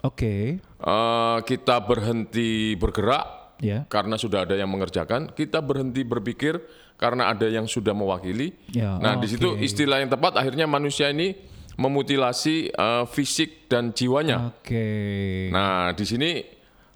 Oke. 0.04 0.60
Eh, 0.60 1.38
kita 1.48 1.80
berhenti 1.80 2.76
bergerak 2.76 3.56
Ya. 3.64 3.88
karena 3.88 4.20
sudah 4.20 4.44
ada 4.44 4.60
yang 4.60 4.68
mengerjakan, 4.68 5.32
kita 5.32 5.64
berhenti 5.64 6.04
berpikir 6.04 6.60
karena 7.00 7.32
ada 7.32 7.48
yang 7.48 7.64
sudah 7.64 7.96
mewakili. 7.96 8.52
Ya, 8.68 9.00
nah, 9.00 9.16
di 9.16 9.32
situ 9.32 9.56
oke. 9.56 9.64
istilah 9.64 10.04
yang 10.04 10.12
tepat 10.12 10.36
akhirnya 10.36 10.68
manusia 10.68 11.08
ini 11.08 11.32
memutilasi 11.78 12.74
eh, 12.74 13.06
fisik 13.10 13.70
dan 13.70 13.94
jiwanya. 13.94 14.54
Oke. 14.54 15.50
Nah, 15.50 15.94
di 15.98 16.06
sini 16.06 16.32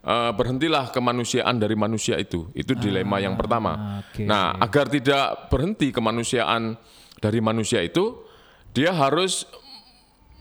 eh, 0.03 0.31
berhentilah 0.33 0.93
kemanusiaan 0.93 1.57
dari 1.57 1.73
manusia 1.73 2.17
itu. 2.21 2.49
Itu 2.53 2.77
dilema 2.77 3.17
yang 3.17 3.35
pertama. 3.35 4.03
oke. 4.05 4.23
Nah, 4.25 4.57
agar 4.61 4.89
tidak 4.89 5.49
berhenti 5.49 5.89
kemanusiaan 5.89 6.77
dari 7.17 7.41
manusia 7.41 7.81
itu, 7.81 8.21
dia 8.73 8.93
harus 8.93 9.49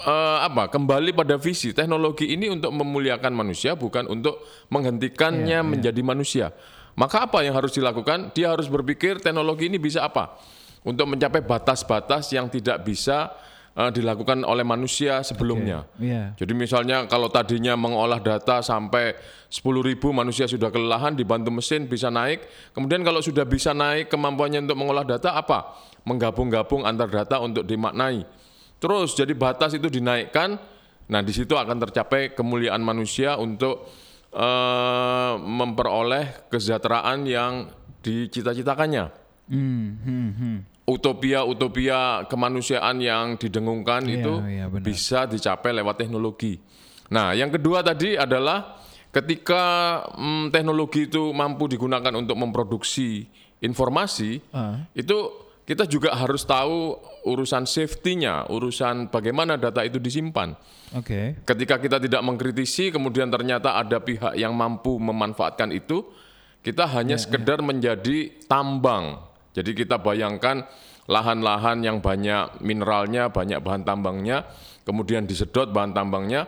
eh, 0.05 0.39
apa? 0.45 0.69
Kembali 0.69 1.17
pada 1.17 1.41
visi 1.41 1.73
teknologi 1.73 2.29
ini 2.29 2.53
untuk 2.53 2.73
memuliakan 2.77 3.33
manusia, 3.33 3.73
bukan 3.73 4.05
untuk 4.13 4.41
menghentikannya 4.69 5.65
menjadi 5.65 6.01
manusia. 6.05 6.53
Maka 6.97 7.29
apa 7.29 7.45
yang 7.45 7.53
harus 7.53 7.77
dilakukan? 7.77 8.33
Dia 8.33 8.57
harus 8.57 8.73
berpikir 8.73 9.21
teknologi 9.21 9.69
ini 9.69 9.77
bisa 9.77 10.09
apa? 10.09 10.41
Untuk 10.81 11.05
mencapai 11.05 11.45
batas-batas 11.45 12.33
yang 12.33 12.49
tidak 12.49 12.89
bisa 12.89 13.37
eh, 13.77 13.91
dilakukan 13.93 14.43
oleh 14.43 14.65
manusia 14.65 15.21
sebelumnya. 15.21 15.85
Iya. 16.01 16.33
Jadi 16.35 16.53
misalnya 16.57 17.05
kalau 17.07 17.29
tadinya 17.29 17.77
mengolah 17.77 18.19
data 18.19 18.65
sampai 18.65 19.15
10.000 19.53 20.01
manusia 20.11 20.49
sudah 20.49 20.73
kelelahan 20.73 21.13
dibantu 21.13 21.53
mesin 21.53 21.85
bisa 21.87 22.09
naik. 22.09 22.49
Kemudian 22.73 23.05
kalau 23.05 23.21
sudah 23.21 23.45
bisa 23.45 23.77
naik 23.77 24.09
kemampuannya 24.09 24.65
untuk 24.65 24.79
mengolah 24.81 25.05
data 25.05 25.37
apa? 25.37 25.77
Menggabung-gabung 26.09 26.89
antar 26.89 27.13
data 27.13 27.39
untuk 27.39 27.63
dimaknai. 27.63 28.25
Terus 28.81 29.15
jadi 29.15 29.37
batas 29.37 29.77
itu 29.77 29.93
dinaikkan. 29.93 30.57
Nah 31.07 31.21
di 31.23 31.31
situ 31.31 31.55
akan 31.55 31.79
tercapai 31.87 32.35
kemuliaan 32.35 32.83
manusia 32.83 33.39
untuk 33.39 33.87
eh, 34.35 35.35
memperoleh 35.39 36.51
kesejahteraan 36.51 37.23
yang 37.29 37.71
dicita-citakannya 38.03 39.27
Hmm, 39.47 39.95
hmm, 40.03 40.31
hmm. 40.35 40.59
Utopia-utopia 40.87 42.31
kemanusiaan 42.31 43.03
yang 43.03 43.35
didengungkan 43.35 44.07
Iya, 44.07 44.15
itu 44.17 44.33
iya, 44.47 44.65
benar. 44.71 44.85
bisa 44.87 45.27
dicapai 45.27 45.75
lewat 45.75 45.99
teknologi. 45.99 46.63
Nah, 47.11 47.35
yang 47.35 47.51
kedua 47.51 47.83
tadi 47.83 48.15
adalah 48.15 48.79
ketika 49.11 49.63
mm, 50.15 50.55
teknologi 50.55 51.11
itu 51.11 51.35
mampu 51.35 51.67
digunakan 51.67 52.15
untuk 52.15 52.39
memproduksi 52.39 53.27
informasi, 53.59 54.39
Ah. 54.55 54.87
itu 54.95 55.17
kita 55.67 55.83
juga 55.91 56.15
harus 56.15 56.47
tahu 56.47 56.95
urusan 57.27 57.67
safety-nya, 57.67 58.47
urusan 58.47 59.11
bagaimana 59.11 59.59
data 59.59 59.83
itu 59.83 59.99
disimpan. 59.99 60.55
Oke. 60.95 61.43
Ketika 61.43 61.83
kita 61.83 61.99
tidak 61.99 62.23
mengkritisi, 62.23 62.95
kemudian 62.95 63.27
ternyata 63.27 63.75
ada 63.75 63.99
pihak 63.99 64.39
yang 64.39 64.55
mampu 64.55 64.95
memanfaatkan 65.03 65.75
itu, 65.75 66.07
kita 66.63 66.87
hanya 66.95 67.19
sekedar 67.19 67.59
menjadi 67.67 68.31
tambang. 68.47 69.26
Jadi 69.57 69.73
kita 69.73 69.97
bayangkan 70.05 70.69
lahan-lahan 71.09 71.81
yang 71.81 72.05
banyak 72.05 72.61
mineralnya, 72.61 73.33
banyak 73.33 73.65
bahan 73.65 73.89
tambangnya, 73.89 74.45
kemudian 74.85 75.25
disedot 75.25 75.73
bahan 75.73 75.97
tambangnya, 75.97 76.45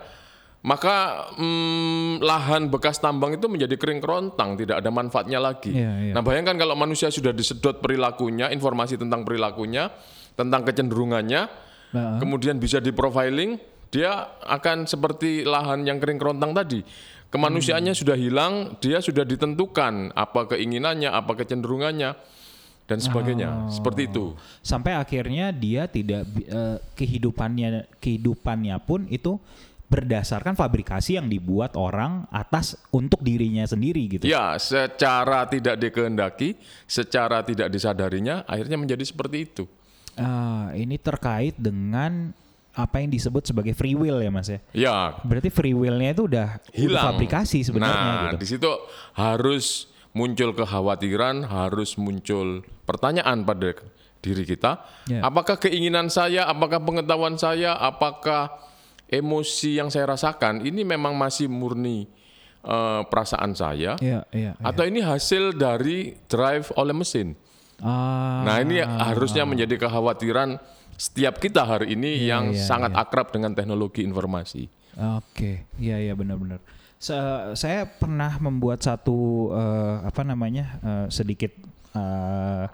maka 0.69 1.31
mm, 1.33 2.21
lahan 2.21 2.69
bekas 2.69 3.01
tambang 3.01 3.33
itu 3.33 3.49
menjadi 3.49 3.81
kering 3.81 4.05
kerontang, 4.05 4.61
tidak 4.61 4.85
ada 4.85 4.93
manfaatnya 4.93 5.41
lagi. 5.41 5.73
Iya, 5.73 5.93
iya. 6.11 6.13
Nah 6.13 6.21
bayangkan 6.21 6.61
kalau 6.61 6.77
manusia 6.77 7.09
sudah 7.09 7.33
disedot 7.33 7.81
perilakunya, 7.81 8.53
informasi 8.53 9.01
tentang 9.01 9.25
perilakunya, 9.25 9.89
tentang 10.37 10.69
kecenderungannya, 10.69 11.69
Nah, 11.93 12.21
kemudian 12.21 12.61
bisa 12.61 12.85
di 12.85 12.93
profiling, 12.93 13.57
dia 13.89 14.37
akan 14.45 14.85
seperti 14.85 15.49
lahan 15.49 15.89
yang 15.89 15.97
kering 15.97 16.21
kerontang 16.21 16.53
tadi. 16.53 16.85
Kemanusiaannya 17.29 17.93
sudah 17.93 18.17
hilang, 18.17 18.81
dia 18.81 19.05
sudah 19.05 19.25
ditentukan 19.25 20.17
apa 20.17 20.49
keinginannya, 20.49 21.13
apa 21.13 21.37
kecenderungannya, 21.37 22.17
dan 22.89 22.99
sebagainya. 22.99 23.69
Seperti 23.69 24.09
itu. 24.09 24.33
sampai 24.65 24.97
akhirnya 24.97 25.53
dia 25.53 25.85
tidak 25.85 26.25
eh, 26.49 26.81
kehidupannya 26.97 27.85
kehidupannya 28.01 28.77
pun 28.81 29.05
itu 29.13 29.37
berdasarkan 29.89 30.53
fabrikasi 30.53 31.17
yang 31.17 31.33
dibuat 31.33 31.73
orang 31.73 32.29
atas 32.29 32.77
untuk 32.93 33.25
dirinya 33.25 33.65
sendiri 33.65 34.05
gitu. 34.21 34.25
Ya, 34.29 34.53
secara 34.61 35.49
tidak 35.49 35.81
dikehendaki, 35.81 36.61
secara 36.85 37.41
tidak 37.41 37.73
disadarinya, 37.73 38.45
akhirnya 38.45 38.77
menjadi 38.77 39.01
seperti 39.01 39.49
itu. 39.49 39.65
Ah, 40.21 40.69
ini 40.77 41.01
terkait 41.01 41.57
dengan 41.57 42.37
apa 42.79 43.01
yang 43.03 43.11
disebut 43.11 43.49
sebagai 43.49 43.73
free 43.75 43.97
will 43.97 44.21
ya 44.23 44.31
mas 44.31 44.47
ya. 44.53 44.61
Ya, 44.71 44.99
Berarti 45.27 45.51
free 45.51 45.75
will-nya 45.75 46.15
itu 46.15 46.31
udah, 46.31 46.63
udah 46.63 46.77
hilang. 46.77 47.05
fabrikasi 47.11 47.67
sebenarnya 47.67 47.97
nah, 47.99 48.23
gitu. 48.31 48.37
di 48.39 48.47
situ 48.47 48.71
harus 49.19 49.91
muncul 50.19 50.51
kekhawatiran, 50.51 51.47
harus 51.47 51.95
muncul 51.95 52.67
pertanyaan 52.83 53.47
pada 53.47 53.79
diri 54.19 54.43
kita. 54.43 54.83
Ya. 55.07 55.23
Apakah 55.23 55.63
keinginan 55.63 56.11
saya, 56.11 56.43
apakah 56.51 56.83
pengetahuan 56.83 57.39
saya, 57.39 57.79
apakah 57.79 58.51
emosi 59.07 59.79
yang 59.79 59.95
saya 59.95 60.11
rasakan 60.11 60.67
ini 60.67 60.83
memang 60.83 61.15
masih 61.15 61.47
murni 61.47 62.11
eh, 62.67 63.03
perasaan 63.07 63.55
saya, 63.55 63.95
Iya, 64.03 64.27
iya. 64.35 64.53
iya. 64.59 64.67
atau 64.67 64.83
ini 64.83 64.99
hasil 64.99 65.55
dari 65.55 66.19
drive 66.27 66.75
oleh 66.75 66.93
mesin? 66.93 67.39
Ah, 67.79 68.43
Nah 68.43 68.59
ini 68.59 68.83
harusnya 68.83 69.47
menjadi 69.47 69.79
kekhawatiran 69.79 70.59
setiap 70.99 71.39
kita 71.39 71.63
hari 71.63 71.95
ini 71.95 72.27
Iya, 72.27 72.29
yang 72.35 72.45
iya, 72.51 72.67
sangat 72.67 72.91
akrab 72.99 73.31
dengan 73.31 73.55
teknologi 73.55 74.03
informasi. 74.03 74.67
Oke, 74.99 75.71
iya 75.79 76.03
iya 76.03 76.19
benar-benar. 76.19 76.59
Se- 76.99 77.55
saya 77.55 77.87
pernah 77.87 78.43
membuat 78.43 78.83
satu 78.83 79.51
eh, 79.55 79.97
apa 80.03 80.27
namanya 80.27 80.83
eh, 80.83 81.07
sedikit 81.09 81.55
eh, 81.95 82.65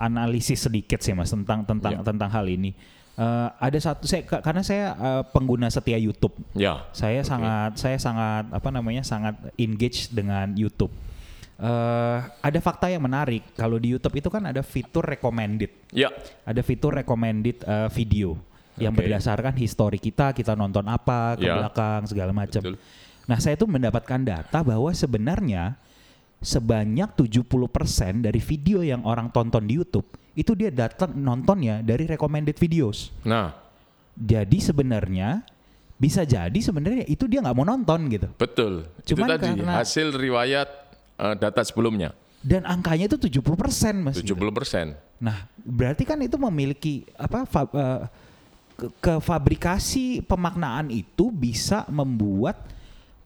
analisis 0.00 0.64
sedikit 0.64 0.98
sih 0.98 1.12
mas 1.12 1.28
tentang 1.28 1.62
tentang 1.62 1.92
Ya. 1.92 2.00
tentang 2.00 2.32
hal 2.32 2.48
ini. 2.48 2.72
Eh, 3.14 3.48
ada 3.60 3.78
satu 3.78 4.08
saya 4.08 4.24
ka- 4.24 4.40
karena 4.40 4.64
saya 4.64 4.96
eh, 4.96 5.22
pengguna 5.30 5.68
setia 5.68 6.00
YouTube. 6.00 6.32
Ya. 6.56 6.80
Saya 6.96 7.20
sangat 7.22 7.76
saya 7.76 8.00
sangat 8.00 8.48
apa 8.50 8.68
namanya 8.72 9.04
sangat 9.04 9.36
engage 9.54 10.08
dengan 10.10 10.56
YouTube. 10.56 10.90
Eh, 11.54 12.18
ada 12.24 12.58
fakta 12.58 12.88
yang 12.88 13.04
menarik 13.04 13.44
kalau 13.54 13.76
di 13.76 13.92
YouTube 13.92 14.16
itu 14.16 14.26
kan 14.26 14.42
ada 14.42 14.64
fitur 14.64 15.04
recommended 15.04 15.70
Ya. 15.94 16.10
ada 16.42 16.58
fitur 16.66 16.90
recommended 16.90 17.62
uh, 17.62 17.86
video 17.86 18.34
yang 18.74 18.90
Oke. 18.90 19.06
berdasarkan 19.06 19.54
histori 19.54 20.02
kita, 20.02 20.34
kita 20.34 20.58
nonton 20.58 20.82
apa 20.90 21.38
ke 21.38 21.46
Ya. 21.46 21.54
belakang 21.54 22.10
segala 22.10 22.34
macam. 22.34 22.74
Nah, 23.24 23.38
saya 23.38 23.56
tuh 23.56 23.66
mendapatkan 23.66 24.20
data 24.20 24.60
bahwa 24.60 24.92
sebenarnya 24.92 25.80
sebanyak 26.38 27.08
70% 27.16 27.40
dari 28.20 28.36
video 28.38 28.84
yang 28.84 29.00
orang 29.02 29.32
tonton 29.32 29.64
di 29.64 29.80
YouTube 29.80 30.04
itu 30.34 30.52
dia 30.52 30.68
datang 30.68 31.14
nontonnya 31.14 31.80
dari 31.80 32.04
recommended 32.04 32.56
videos. 32.56 33.08
Nah, 33.24 33.54
Jadi 34.14 34.62
sebenarnya 34.62 35.42
bisa 35.94 36.22
jadi 36.22 36.54
sebenarnya 36.54 37.02
itu 37.06 37.26
dia 37.26 37.42
nggak 37.42 37.56
mau 37.56 37.66
nonton 37.66 38.06
gitu. 38.06 38.30
betul. 38.36 38.86
Cuman 39.02 39.26
itu 39.26 39.32
tadi 39.34 39.48
karena- 39.58 39.76
hasil 39.82 40.06
riwayat 40.14 40.68
eh, 41.14 41.34
data 41.34 41.60
sebelumnya. 41.66 42.14
Dan 42.38 42.62
angkanya 42.62 43.08
itu 43.08 43.18
70% 43.18 43.42
Mas. 43.98 44.20
70 44.20 44.22
gitu. 44.22 44.36
persen. 44.52 44.94
Nah, 45.18 45.48
berarti 45.58 46.04
kan 46.04 46.20
itu 46.20 46.36
memiliki 46.36 47.02
apa 47.16 47.42
fa- 47.42 47.66
eh, 47.66 48.00
ke, 48.74 48.86
ke 49.00 49.14
fabrikasi 49.18 50.22
pemaknaan 50.22 50.90
itu 50.90 51.30
bisa 51.30 51.82
membuat 51.88 52.58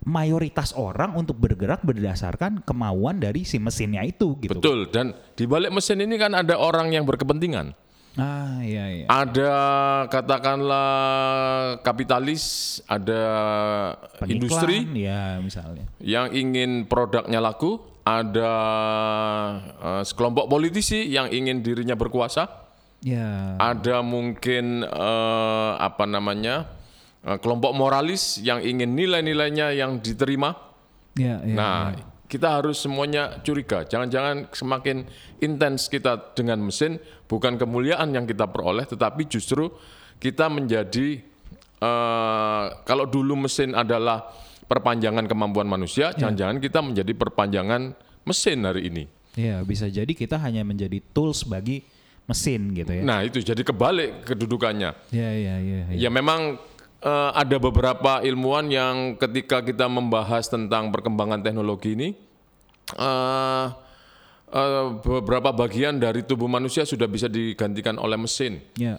mayoritas 0.08 0.72
orang 0.72 1.12
untuk 1.12 1.36
bergerak 1.36 1.84
berdasarkan 1.84 2.64
kemauan 2.64 3.20
dari 3.20 3.44
si 3.44 3.60
mesinnya 3.60 4.00
itu 4.02 4.40
gitu. 4.40 4.56
Betul. 4.56 4.88
Dan 4.88 5.12
di 5.36 5.44
balik 5.44 5.68
mesin 5.68 6.00
ini 6.00 6.16
kan 6.16 6.32
ada 6.32 6.56
orang 6.56 6.88
yang 6.88 7.04
berkepentingan. 7.04 7.76
Ah, 8.18 8.58
iya 8.64 8.84
iya. 8.90 9.06
Ada 9.06 9.52
katakanlah 10.10 10.90
kapitalis, 11.86 12.42
ada 12.90 13.22
Pengiklan, 14.18 14.32
industri 14.34 14.76
ya 14.96 15.38
misalnya. 15.38 15.86
yang 16.02 16.32
ingin 16.32 16.88
produknya 16.90 17.38
laku, 17.38 17.78
ada 18.02 18.52
eh, 19.78 20.02
sekelompok 20.02 20.50
politisi 20.50 21.06
yang 21.06 21.30
ingin 21.30 21.62
dirinya 21.62 21.94
berkuasa, 21.94 22.66
Ya. 22.98 23.54
ada 23.62 24.02
mungkin 24.02 24.82
eh, 24.82 25.70
apa 25.78 26.02
namanya 26.02 26.66
kelompok 27.36 27.76
moralis 27.76 28.40
yang 28.40 28.64
ingin 28.64 28.96
nilai-nilainya 28.96 29.76
yang 29.76 30.00
diterima. 30.00 30.56
Ya, 31.12 31.44
ya. 31.44 31.52
Nah, 31.52 31.80
kita 32.24 32.60
harus 32.60 32.80
semuanya 32.80 33.40
curiga. 33.44 33.84
Jangan-jangan 33.84 34.52
semakin 34.56 35.04
intens 35.44 35.92
kita 35.92 36.32
dengan 36.32 36.64
mesin, 36.64 36.96
bukan 37.28 37.60
kemuliaan 37.60 38.08
yang 38.16 38.24
kita 38.24 38.48
peroleh, 38.48 38.88
tetapi 38.88 39.28
justru 39.28 39.68
kita 40.16 40.48
menjadi 40.48 41.20
eh, 41.80 42.64
kalau 42.88 43.04
dulu 43.04 43.44
mesin 43.48 43.76
adalah 43.76 44.28
perpanjangan 44.68 45.24
kemampuan 45.24 45.64
manusia, 45.64 46.12
jangan-jangan 46.12 46.60
kita 46.60 46.84
menjadi 46.84 47.12
perpanjangan 47.16 47.96
mesin 48.28 48.58
hari 48.68 48.92
ini. 48.92 49.04
Ya, 49.32 49.64
bisa 49.64 49.88
jadi 49.88 50.12
kita 50.12 50.36
hanya 50.36 50.60
menjadi 50.66 51.00
tools 51.16 51.48
bagi 51.48 51.80
mesin 52.28 52.76
gitu 52.76 52.92
ya. 52.92 53.02
Nah, 53.02 53.24
itu 53.24 53.40
jadi 53.40 53.64
kebalik 53.64 54.28
kedudukannya. 54.28 54.92
Ya, 55.08 55.30
ya, 55.32 55.56
ya. 55.64 55.80
ya. 55.88 55.96
Ya 55.96 56.10
memang 56.12 56.60
eh, 57.00 57.30
ada 57.34 57.56
beberapa 57.58 58.20
ilmuwan 58.20 58.66
yang 58.68 58.94
ketika 59.16 59.62
kita 59.62 59.86
membahas 59.86 60.46
tentang 60.46 60.90
perkembangan 60.90 61.40
teknologi 61.40 61.94
ini, 61.94 62.08
eh, 62.94 63.66
eh, 64.50 64.86
beberapa 64.98 65.52
bagian 65.52 66.00
dari 66.00 66.24
tubuh 66.24 66.48
manusia 66.48 66.82
sudah 66.82 67.06
bisa 67.06 67.28
digantikan 67.28 67.96
oleh 67.98 68.16
mesin. 68.16 68.58
Ya. 68.74 68.98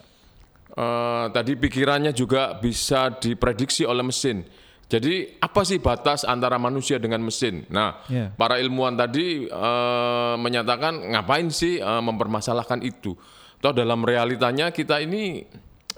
Eh, 0.69 1.25
tadi 1.33 1.57
pikirannya 1.57 2.13
juga 2.13 2.53
bisa 2.55 3.09
diprediksi 3.11 3.83
oleh 3.83 4.05
mesin. 4.05 4.45
Jadi 4.89 5.37
apa 5.37 5.61
sih 5.61 5.77
batas 5.77 6.25
antara 6.25 6.57
manusia 6.57 6.97
dengan 6.97 7.21
mesin? 7.21 7.61
Nah, 7.69 8.01
Ya. 8.09 8.33
para 8.33 8.57
ilmuwan 8.57 8.97
tadi 8.97 9.45
eh, 9.45 10.35
menyatakan 10.37 11.13
ngapain 11.13 11.49
sih 11.53 11.77
eh, 11.77 12.01
mempermasalahkan 12.01 12.81
itu? 12.81 13.13
Toh 13.59 13.73
dalam 13.75 14.01
realitanya 14.01 14.71
kita 14.71 15.03
ini 15.03 15.43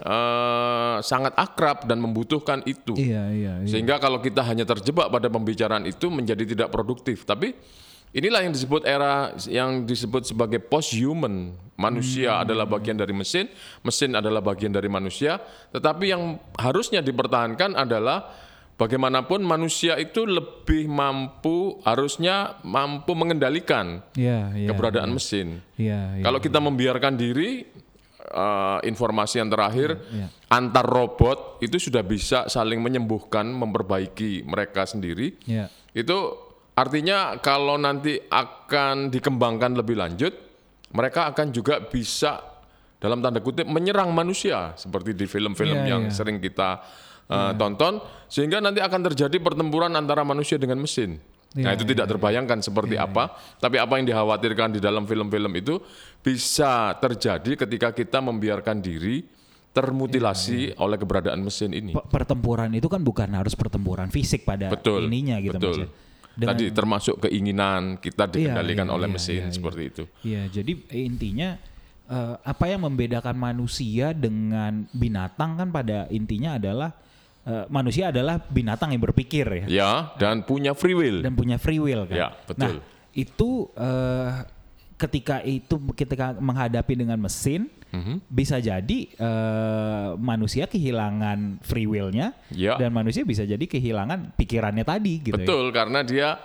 eh, 0.02 0.98
sangat 1.06 1.38
akrab 1.38 1.86
dan 1.86 2.02
membutuhkan 2.02 2.66
itu. 2.66 2.98
Iya, 2.98 3.30
iya, 3.32 3.54
iya. 3.62 3.70
Sehingga 3.70 4.02
kalau 4.02 4.18
kita 4.18 4.42
hanya 4.42 4.66
terjebak 4.66 5.08
pada 5.08 5.30
pembicaraan 5.30 5.86
itu 5.86 6.10
menjadi 6.10 6.44
tidak 6.44 6.70
produktif. 6.74 7.24
Tapi 7.24 7.54
inilah 8.12 8.44
yang 8.44 8.54
disebut 8.54 8.82
era 8.84 9.32
yang 9.48 9.86
disebut 9.86 10.28
sebagai 10.28 10.60
post 10.60 10.92
human. 10.98 11.54
Manusia 11.82 12.46
adalah 12.46 12.70
bagian 12.70 12.94
dari 12.94 13.10
mesin, 13.10 13.50
mesin 13.82 14.14
adalah 14.14 14.38
bagian 14.42 14.70
dari 14.70 14.86
manusia. 14.86 15.42
Tetapi 15.74 16.06
yang 16.14 16.38
harusnya 16.54 17.02
dipertahankan 17.02 17.74
adalah 17.74 18.30
bagaimanapun 18.78 19.42
manusia 19.46 19.98
itu 19.98 20.26
lebih 20.26 20.90
mampu 20.90 21.78
harusnya 21.86 22.58
mampu 22.66 23.14
mengendalikan 23.14 24.02
Iya, 24.18 24.54
iya. 24.58 24.68
keberadaan 24.70 25.10
mesin. 25.14 25.62
Iya, 25.78 26.18
iya. 26.18 26.24
Kalau 26.26 26.38
kita 26.42 26.58
membiarkan 26.62 27.14
diri, 27.18 27.66
eh, 28.30 28.80
informasi 28.86 29.42
yang 29.42 29.50
terakhir, 29.50 29.98
Iya. 30.14 30.28
antar 30.50 30.86
robot 30.86 31.58
itu 31.60 31.82
sudah 31.82 32.06
bisa 32.06 32.46
saling 32.46 32.78
menyembuhkan, 32.78 33.48
memperbaiki 33.50 34.46
mereka 34.46 34.86
sendiri. 34.86 35.34
Iya. 35.46 35.68
Itu 35.92 36.38
artinya 36.78 37.42
kalau 37.42 37.76
nanti 37.76 38.22
akan 38.22 39.10
dikembangkan 39.10 39.76
lebih 39.76 39.98
lanjut, 39.98 40.34
mereka 40.94 41.32
akan 41.34 41.50
juga 41.50 41.82
bisa 41.82 42.40
dalam 43.02 43.18
tanda 43.18 43.42
kutip 43.42 43.66
menyerang 43.66 44.14
manusia 44.14 44.78
seperti 44.78 45.18
di 45.18 45.26
film-film 45.26 45.82
Iya, 45.82 45.90
yang 45.98 46.04
iya. 46.08 46.14
sering 46.14 46.38
kita 46.38 46.82
eh, 47.32 47.54
tonton, 47.56 48.04
sehingga 48.28 48.60
nanti 48.60 48.84
akan 48.84 49.08
terjadi 49.08 49.40
pertempuran 49.40 49.96
antara 49.96 50.20
manusia 50.28 50.60
dengan 50.60 50.76
mesin. 50.84 51.16
Nah 51.52 51.76
Iya, 51.76 51.80
itu 51.80 51.84
tidak 51.84 52.08
terbayangkan 52.08 52.64
seperti 52.64 52.96
apa, 52.96 53.36
tapi 53.60 53.76
apa 53.76 54.00
yang 54.00 54.08
dikhawatirkan 54.08 54.72
di 54.72 54.80
dalam 54.80 55.04
film-film 55.04 55.52
itu 55.60 55.84
bisa 56.24 56.96
terjadi 56.96 57.60
ketika 57.60 57.92
kita 57.92 58.24
membiarkan 58.24 58.80
diri 58.80 59.20
termutilasi 59.72 60.76
oleh 60.80 61.00
keberadaan 61.00 61.40
mesin 61.44 61.72
ini. 61.72 61.92
Pe- 61.96 62.08
Pertempuran 62.08 62.72
itu 62.76 62.88
kan 62.92 63.00
bukan 63.00 63.32
harus 63.32 63.56
pertempuran 63.56 64.12
fisik 64.12 64.44
pada 64.44 64.68
Betul, 64.68 65.08
ininya 65.08 65.40
gitu 65.40 65.56
betul. 65.60 65.76
Ya. 65.84 65.88
Dengan- 66.32 66.56
Tadi 66.56 66.66
termasuk 66.72 67.16
keinginan 67.28 68.00
kita 68.00 68.28
dikendalikan 68.32 68.88
iya, 68.88 68.96
oleh 68.96 69.08
iya, 69.12 69.16
mesin 69.16 69.44
iya, 69.48 69.52
seperti 69.52 69.82
itu. 69.84 70.04
Iya, 70.24 70.42
jadi 70.48 70.72
intinya 70.96 71.50
eh, 72.08 72.36
apa 72.44 72.66
yang 72.68 72.88
membedakan 72.88 73.36
manusia 73.36 74.16
dengan 74.16 74.88
binatang 74.92 75.60
kan 75.60 75.68
pada 75.72 76.08
intinya 76.08 76.56
adalah 76.56 76.96
eh, 77.44 77.66
manusia 77.68 78.10
adalah 78.10 78.38
binatang 78.40 78.92
yang 78.92 79.02
berpikir 79.02 79.46
ya 79.46 79.66
Ya, 79.68 79.92
dan 80.16 80.42
punya 80.42 80.72
free 80.72 80.94
will. 80.94 81.22
dan 81.22 81.34
punya 81.34 81.58
free 81.58 81.78
will 81.78 82.06
kan. 82.06 82.18
Ya, 82.18 82.30
betul. 82.44 82.60
Nah, 82.62 82.74
itu 83.12 83.50
eh, 83.74 84.30
ketika 84.96 85.42
itu 85.42 85.76
ketika 85.92 86.34
menghadapi 86.34 86.94
dengan 86.94 87.18
mesin 87.18 87.68
Mhm. 87.92 88.24
bisa 88.26 88.56
jadi 88.56 89.00
eh, 89.12 90.10
manusia 90.16 90.64
kehilangan 90.64 91.60
free 91.60 91.84
will-nya 91.84 92.32
Ya. 92.48 92.80
dan 92.80 92.92
manusia 92.92 93.22
bisa 93.22 93.44
jadi 93.44 93.60
kehilangan 93.62 94.32
pikirannya 94.34 94.86
tadi 94.86 95.20
gitu 95.20 95.36
ya. 95.36 95.44
Betul, 95.44 95.66
karena 95.72 96.00
dia 96.02 96.40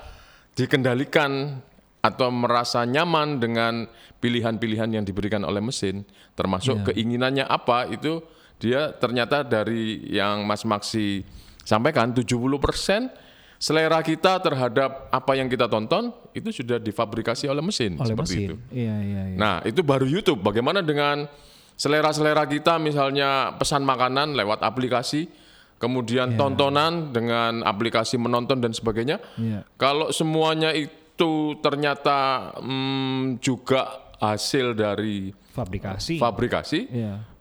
dikendalikan 0.55 1.61
atau 2.01 2.31
merasa 2.31 2.83
nyaman 2.83 3.37
dengan 3.37 3.87
pilihan-pilihan 4.17 4.91
yang 4.91 5.05
diberikan 5.05 5.43
oleh 5.43 5.61
mesin, 5.61 6.07
termasuk 6.33 6.81
Iya. 6.81 6.87
keinginannya 6.91 7.45
apa 7.45 7.87
itu 7.89 8.23
dia 8.57 8.93
ternyata 8.97 9.45
dari 9.45 10.01
yang 10.09 10.45
Mas 10.49 10.65
Maksi 10.65 11.21
sampaikan 11.61 12.15
70% 12.15 12.31
selera 13.57 14.01
kita 14.05 14.39
terhadap 14.41 15.09
apa 15.09 15.33
yang 15.37 15.49
kita 15.49 15.65
tonton 15.67 16.13
itu 16.37 16.53
sudah 16.53 16.77
difabrikasi 16.77 17.49
oleh 17.49 17.65
mesin 17.65 17.97
oleh 17.97 18.13
seperti 18.13 18.35
mesin. 18.37 18.47
itu. 18.53 18.57
Iya, 18.73 18.97
iya, 19.01 19.23
iya. 19.33 19.37
Nah, 19.37 19.57
itu 19.65 19.81
baru 19.81 20.05
YouTube. 20.05 20.45
Bagaimana 20.45 20.85
dengan 20.85 21.25
selera-selera 21.77 22.45
kita 22.45 22.77
misalnya 22.77 23.57
pesan 23.57 23.81
makanan 23.85 24.37
lewat 24.37 24.61
aplikasi, 24.61 25.29
kemudian 25.81 26.37
tontonan 26.37 27.13
dengan 27.13 27.65
aplikasi 27.65 28.21
menonton 28.21 28.61
dan 28.61 28.77
sebagainya. 28.77 29.21
Iya. 29.41 29.65
Kalau 29.81 30.13
semuanya 30.13 30.77
itu 30.77 31.57
ternyata 31.65 32.53
hmm, 32.61 33.41
juga 33.41 34.13
hasil 34.21 34.77
dari 34.77 35.33
Fabrikasi. 35.53 36.21
fabrikasi, 36.21 36.81
Iya. 36.93 37.36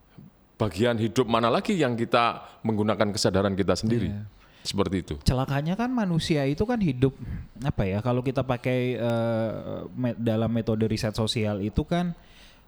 Bagian 0.56 0.96
hidup 0.96 1.26
mana 1.26 1.48
lagi 1.48 1.74
yang 1.74 1.94
kita 1.94 2.40
menggunakan 2.62 3.12
kesadaran 3.12 3.54
kita 3.54 3.76
sendiri? 3.76 4.10
Iya. 4.10 4.24
Seperti 4.62 4.96
itu. 4.98 5.14
celakanya 5.22 5.78
kan 5.78 5.94
manusia 5.94 6.42
itu 6.44 6.66
kan 6.66 6.82
hidup 6.82 7.14
apa 7.62 7.86
ya 7.86 8.02
kalau 8.02 8.20
kita 8.20 8.42
pakai 8.42 8.98
eh, 8.98 9.52
me- 9.94 10.18
dalam 10.18 10.50
metode 10.50 10.82
riset 10.86 11.14
sosial 11.14 11.62
itu 11.62 11.86
kan 11.86 12.18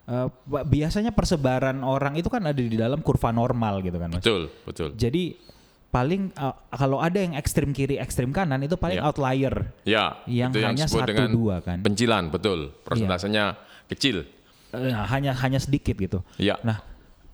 eh, 0.05 0.27
biasanya 0.45 1.09
persebaran 1.09 1.81
orang 1.81 2.13
itu 2.13 2.29
kan 2.29 2.45
ada 2.45 2.53
di 2.53 2.77
dalam 2.77 3.01
kurva 3.01 3.33
normal 3.33 3.81
gitu 3.81 3.97
kan 3.97 4.13
mas 4.13 4.21
Betul, 4.21 4.53
betul. 4.61 4.89
jadi 4.93 5.41
paling 5.87 6.35
uh, 6.35 6.53
kalau 6.69 6.99
ada 6.99 7.17
yang 7.17 7.33
ekstrim 7.33 7.71
kiri 7.71 7.97
ekstrim 7.97 8.29
kanan 8.29 8.61
itu 8.61 8.77
paling 8.77 8.99
Ya. 8.99 9.07
outlier 9.07 9.55
Ya, 9.81 10.21
yang 10.27 10.51
itu 10.51 10.61
hanya 10.61 10.85
disebut 10.85 11.01
satu 11.01 11.09
dengan 11.09 11.29
dua 11.33 11.55
kan 11.61 11.81
Pencilan, 11.81 12.29
betul. 12.29 12.77
Persentasenya 12.83 13.57
kecil. 13.87 14.27
Eh, 14.69 14.91
hanya 14.93 15.33
hanya 15.33 15.57
sedikit 15.57 15.95
gitu 15.95 16.21
Ya. 16.37 16.61
nah 16.61 16.77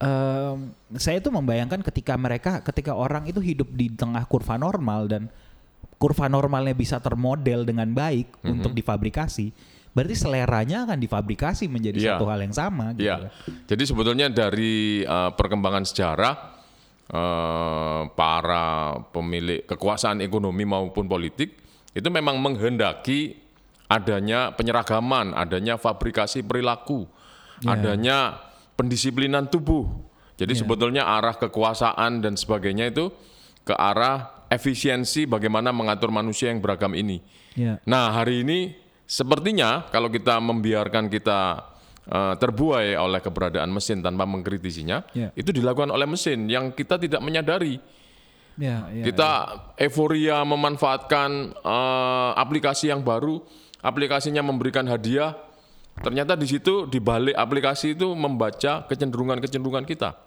em, 0.04 0.58
saya 1.00 1.24
itu 1.24 1.32
membayangkan 1.32 1.80
ketika 1.82 2.20
mereka 2.20 2.60
ketika 2.60 2.92
orang 2.92 3.24
itu 3.26 3.40
hidup 3.40 3.72
di 3.72 3.88
tengah 3.90 4.28
kurva 4.28 4.60
normal 4.60 5.08
dan 5.08 5.32
kurva 5.96 6.28
normalnya 6.28 6.76
bisa 6.76 7.00
termodel 7.00 7.64
dengan 7.64 7.88
baik 7.90 8.44
Mhm. 8.44 8.50
untuk 8.60 8.72
difabrikasi 8.76 9.56
berarti 9.94 10.16
seleranya 10.18 10.84
akan 10.84 11.00
difabrikasi 11.00 11.70
menjadi 11.70 11.98
Iya. 12.02 12.10
satu 12.18 12.26
hal 12.28 12.40
yang 12.44 12.52
sama 12.52 12.92
gitu 12.92 13.08
Ya, 13.08 13.30
jadi 13.64 13.84
sebetulnya 13.86 14.28
dari 14.28 15.06
uh, 15.06 15.32
perkembangan 15.32 15.86
sejarah 15.86 16.36
uh, 17.10 18.10
para 18.12 18.66
pemilik 19.12 19.64
kekuasaan 19.64 20.20
ekonomi 20.20 20.66
maupun 20.66 21.06
politik 21.06 21.56
itu 21.94 22.10
memang 22.10 22.42
menghendaki 22.42 23.38
adanya 23.86 24.50
penyeragaman, 24.50 25.38
adanya 25.38 25.78
fabrikasi 25.78 26.42
perilaku, 26.42 27.06
Ya. 27.62 27.78
adanya 27.78 28.18
pendisiplinan 28.76 29.48
tubuh. 29.50 29.86
Jadi 30.34 30.58
sebetulnya 30.58 31.06
arah 31.06 31.38
kekuasaan 31.38 32.26
dan 32.26 32.34
sebagainya 32.34 32.90
itu 32.90 33.14
ke 33.64 33.72
arah 33.78 34.44
efisiensi 34.50 35.30
bagaimana 35.30 35.70
mengatur 35.70 36.10
manusia 36.10 36.50
yang 36.50 36.60
beragam 36.60 36.92
ini. 36.98 37.22
Ya. 37.54 37.78
Nah, 37.86 38.10
hari 38.12 38.42
ini 38.42 38.74
sepertinya 39.06 39.88
kalau 39.94 40.10
kita 40.10 40.42
membiarkan 40.42 41.08
kita 41.08 41.70
eh, 42.04 42.34
terbuai 42.36 42.98
oleh 42.98 43.22
keberadaan 43.24 43.70
mesin 43.72 44.04
tanpa 44.04 44.26
mengkritisinya, 44.28 45.08
Ya. 45.16 45.30
itu 45.38 45.54
dilakukan 45.54 45.94
oleh 45.94 46.10
mesin 46.10 46.50
yang 46.50 46.74
kita 46.74 47.00
tidak 47.00 47.22
menyadari. 47.24 47.80
Ya, 48.54 48.86
ya, 48.94 49.02
kita 49.10 49.30
euforia 49.82 50.44
memanfaatkan 50.46 51.30
eh, 51.56 52.32
aplikasi 52.36 52.90
yang 52.92 53.06
baru, 53.06 53.42
aplikasinya 53.80 54.44
memberikan 54.44 54.84
hadiah, 54.90 55.34
ternyata 56.02 56.34
di 56.34 56.48
situ 56.50 56.90
di 56.90 56.98
balik 56.98 57.38
aplikasi 57.38 57.94
itu 57.94 58.10
membaca 58.18 58.88
kecenderungan-kecenderungan 58.90 59.86
kita 59.86 60.18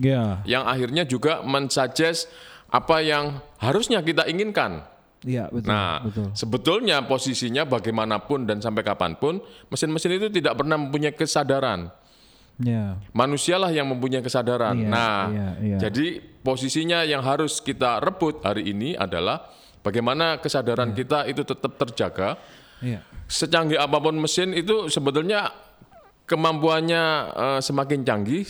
ya, 0.00 0.40
yang 0.48 0.64
akhirnya 0.64 1.04
juga 1.04 1.44
mensuggest 1.44 2.30
apa 2.70 3.02
yang 3.04 3.42
harusnya 3.60 4.00
kita 4.00 4.24
inginkan. 4.30 4.86
ya, 5.20 5.52
betul, 5.52 5.68
Nah, 5.68 6.00
betul. 6.00 6.28
sebetulnya 6.32 7.04
posisinya 7.04 7.68
bagaimanapun 7.68 8.48
dan 8.48 8.64
sampai 8.64 8.80
kapan 8.80 9.12
pun, 9.20 9.44
mesin-mesin 9.68 10.16
itu 10.16 10.32
tidak 10.32 10.56
pernah 10.56 10.80
mempunyai 10.80 11.12
kesadaran. 11.12 11.92
Ya, 12.60 12.96
Manusialah 13.12 13.68
yang 13.68 13.88
mempunyai 13.88 14.24
kesadaran. 14.24 14.76
Iya, 14.80 14.88
nah, 14.88 15.20
iya, 15.28 15.48
iya. 15.60 15.76
jadi 15.76 16.24
posisinya 16.40 17.04
yang 17.04 17.20
harus 17.20 17.60
kita 17.60 18.00
rebut 18.00 18.40
hari 18.44 18.72
ini 18.72 18.96
adalah 18.96 19.48
bagaimana 19.84 20.40
kesadaran 20.40 20.92
kita 20.96 21.28
itu 21.28 21.44
tetap 21.44 21.76
terjaga. 21.76 22.40
Ya, 22.80 23.00
Secanggih 23.26 23.78
apa 23.78 23.96
pun 23.96 24.16
mesin 24.16 24.50
itu 24.52 24.86
sebetulnya 24.86 25.54
kemampuannya 26.26 27.02
eh, 27.30 27.60
semakin 27.60 28.02
canggih 28.02 28.46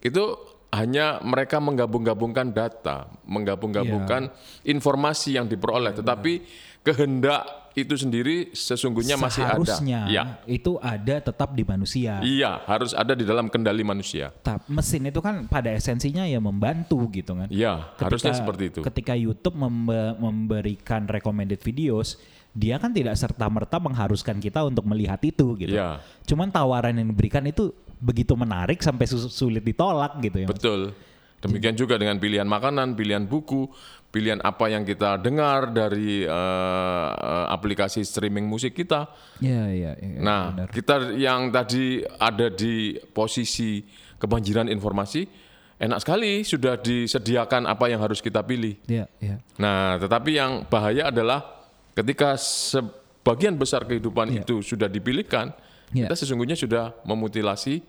itu 0.00 0.24
hanya 0.70 1.22
mereka 1.22 1.62
menggabung-gabungkan 1.62 2.50
data, 2.50 3.06
menggabung-gabungkan 3.24 4.26
Iya. 4.26 4.34
informasi 4.68 5.38
yang 5.38 5.46
diperoleh, 5.46 5.94
tetapi 5.94 6.42
kehendak 6.82 7.46
itu 7.74 7.94
sendiri 7.94 8.50
sesungguhnya 8.50 9.14
masih 9.14 9.42
ada. 9.42 9.58
seharusnya 9.58 10.00
Ya. 10.06 10.24
itu 10.46 10.78
ada 10.78 11.18
tetap 11.18 11.54
di 11.54 11.62
manusia. 11.62 12.18
Iya, 12.22 12.62
harus 12.66 12.90
ada 12.90 13.14
di 13.14 13.22
dalam 13.22 13.46
kendali 13.46 13.82
manusia. 13.82 14.30
Tap, 14.42 14.66
mesin 14.66 15.06
itu 15.06 15.18
kan 15.18 15.46
pada 15.46 15.70
esensinya 15.70 16.22
ya 16.22 16.38
membantu 16.38 17.06
gitu 17.10 17.34
kan. 17.34 17.46
Iya, 17.50 17.94
harusnya 17.98 18.34
seperti 18.34 18.74
itu. 18.74 18.80
Ketika 18.82 19.14
YouTube 19.14 19.54
membe- 19.54 20.14
memberikan 20.18 21.06
recommended 21.06 21.62
videos, 21.62 22.18
dia 22.54 22.78
kan 22.78 22.94
tidak 22.94 23.18
serta 23.18 23.50
merta 23.50 23.82
mengharuskan 23.82 24.38
kita 24.38 24.62
untuk 24.62 24.86
melihat 24.86 25.18
itu 25.26 25.58
gitu. 25.58 25.74
Iya. 25.74 25.98
Cuman 26.22 26.54
tawaran 26.54 26.94
yang 26.94 27.10
diberikan 27.10 27.42
itu 27.44 27.74
begitu 27.98 28.38
menarik 28.38 28.78
sampai 28.78 29.10
sulit 29.10 29.66
ditolak 29.66 30.22
gitu 30.22 30.46
ya. 30.46 30.48
Betul. 30.48 30.94
Demikian 31.42 31.76
juga 31.76 32.00
dengan 32.00 32.16
pilihan 32.16 32.48
makanan, 32.48 32.96
pilihan 32.96 33.28
buku, 33.28 33.68
pilihan 34.08 34.40
apa 34.40 34.70
yang 34.72 34.80
kita 34.86 35.20
dengar 35.20 35.74
dari 35.74 36.24
eh, 36.24 37.10
aplikasi 37.52 38.00
streaming 38.06 38.46
musik 38.48 38.72
kita. 38.72 39.10
Iya 39.42 39.62
iya. 39.68 39.92
iya, 39.98 40.20
Nah, 40.24 40.54
benar. 40.54 40.68
kita 40.72 40.94
yang 41.18 41.52
tadi 41.52 42.00
ada 42.16 42.48
di 42.48 42.96
posisi 43.12 43.84
kebanjiran 44.16 44.72
informasi, 44.72 45.28
enak 45.76 46.00
sekali 46.00 46.46
sudah 46.46 46.80
disediakan 46.80 47.68
apa 47.68 47.92
yang 47.92 48.00
harus 48.00 48.24
kita 48.24 48.40
pilih. 48.40 48.80
Iya 48.88 49.04
iya. 49.20 49.36
Nah, 49.60 50.00
tetapi 50.00 50.30
yang 50.38 50.64
bahaya 50.70 51.12
adalah 51.12 51.63
ketika 51.94 52.34
sebagian 52.36 53.54
besar 53.54 53.86
kehidupan 53.86 54.28
Iya. 54.30 54.42
itu 54.42 54.60
sudah 54.60 54.90
dipilihkan, 54.90 55.54
Iya. 55.94 56.10
kita 56.10 56.14
sesungguhnya 56.18 56.58
sudah 56.58 56.92
memutilasi 57.06 57.80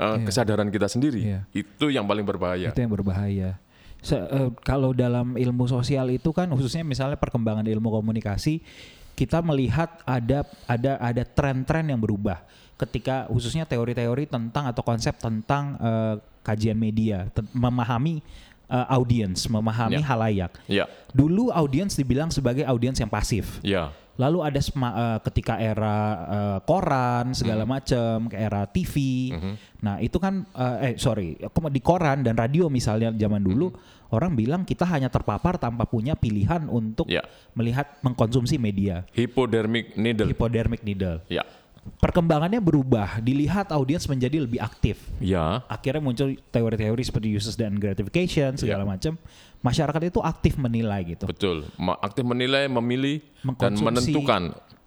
uh, 0.00 0.18
kesadaran 0.24 0.68
kita 0.68 0.88
sendiri. 0.88 1.20
Iya. 1.22 1.40
Itu 1.52 1.92
yang 1.92 2.08
paling 2.08 2.24
berbahaya. 2.24 2.72
Itu 2.72 2.80
yang 2.80 2.92
berbahaya. 2.92 3.60
Se- 4.04 4.16
eh, 4.16 4.50
kalau 4.62 4.92
dalam 4.92 5.34
ilmu 5.34 5.66
sosial 5.66 6.12
itu 6.12 6.30
kan 6.30 6.46
khususnya 6.52 6.84
misalnya 6.84 7.16
perkembangan 7.16 7.64
ilmu 7.66 7.90
komunikasi 7.90 8.60
kita 9.16 9.40
melihat 9.40 9.88
ada 10.04 10.44
ada 10.68 11.00
ada 11.00 11.22
tren-tren 11.24 11.88
yang 11.88 11.96
berubah 11.98 12.44
ketika 12.76 13.24
khususnya 13.32 13.64
teori-teori 13.64 14.28
tentang 14.28 14.68
atau 14.68 14.84
konsep 14.84 15.16
tentang 15.16 15.80
eh, 15.80 16.14
kajian 16.44 16.76
media, 16.78 17.26
memahami 17.50 18.22
eh, 18.66 18.86
audiens, 18.90 19.46
memahami 19.46 19.98
Ya. 19.98 20.06
halayak. 20.06 20.52
Ya, 20.66 20.84
Dulu 21.10 21.48
audiens 21.50 21.94
dibilang 21.94 22.28
sebagai 22.28 22.62
audiens 22.62 22.98
yang 22.98 23.08
pasif. 23.08 23.62
ya, 23.62 23.90
Lalu 24.16 24.40
ada 24.40 24.56
sema- 24.58 24.96
eh, 24.96 25.18
ketika 25.22 25.60
era 25.60 25.96
eh, 26.24 26.58
koran 26.64 27.36
segala 27.36 27.68
macam, 27.68 28.26
ke 28.26 28.34
era 28.34 28.64
TV. 28.64 28.94
Nah 29.78 30.00
itu 30.00 30.16
kan 30.16 30.40
eh, 30.50 30.76
eh 30.82 30.92
sorry 30.96 31.36
di 31.68 31.80
koran 31.80 32.24
dan 32.24 32.32
radio 32.32 32.66
misalnya 32.66 33.12
zaman 33.12 33.44
dulu 33.44 33.76
orang 34.08 34.32
bilang 34.32 34.64
kita 34.64 34.88
hanya 34.88 35.12
terpapar 35.12 35.60
tanpa 35.60 35.84
punya 35.84 36.16
pilihan 36.16 36.64
untuk 36.64 37.04
ya. 37.06 37.20
melihat 37.52 38.00
mengkonsumsi 38.00 38.56
media 38.56 39.04
Hypodermic 39.12 39.92
needle. 39.94 40.26
hypodermic 40.26 40.80
needle. 40.80 41.20
Ya, 41.28 41.44
Perkembangannya 41.96 42.58
berubah, 42.58 43.18
dilihat 43.18 43.70
audiens 43.70 44.04
menjadi 44.06 44.42
lebih 44.42 44.60
aktif. 44.60 45.00
ya, 45.18 45.64
Akhirnya 45.66 46.02
muncul 46.02 46.36
teori-teori 46.50 47.02
seperti 47.02 47.28
uses 47.32 47.54
dan 47.54 47.74
gratification 47.74 48.54
segala 48.54 48.84
Ya. 48.84 48.88
macam. 48.88 49.12
Masyarakat 49.60 50.02
itu 50.06 50.20
aktif 50.20 50.54
menilai 50.56 51.02
gitu, 51.16 51.26
betul. 51.26 51.66
Aktif 51.98 52.22
menilai, 52.22 52.68
memilih, 52.68 53.24
dan 53.58 53.74
menentukan. 53.74 54.42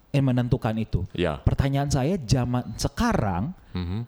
eh, 0.10 0.24
menentukan 0.24 0.74
itu. 0.78 1.06
Ya, 1.14 1.38
Pertanyaan 1.42 1.90
saya 1.90 2.18
zaman 2.18 2.74
sekarang 2.76 3.54
Mhm. 3.74 4.06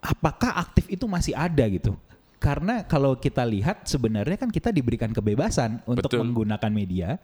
apakah 0.00 0.58
aktif 0.58 0.88
itu 0.88 1.04
masih 1.06 1.34
ada 1.34 1.62
gitu? 1.68 1.94
Karena 2.38 2.84
kalau 2.84 3.16
kita 3.16 3.40
lihat 3.40 3.88
sebenarnya 3.88 4.36
kan 4.36 4.50
kita 4.50 4.68
diberikan 4.68 5.08
kebebasan 5.10 5.80
untuk 5.86 6.10
Betul. 6.12 6.26
menggunakan 6.28 6.68
media, 6.68 7.16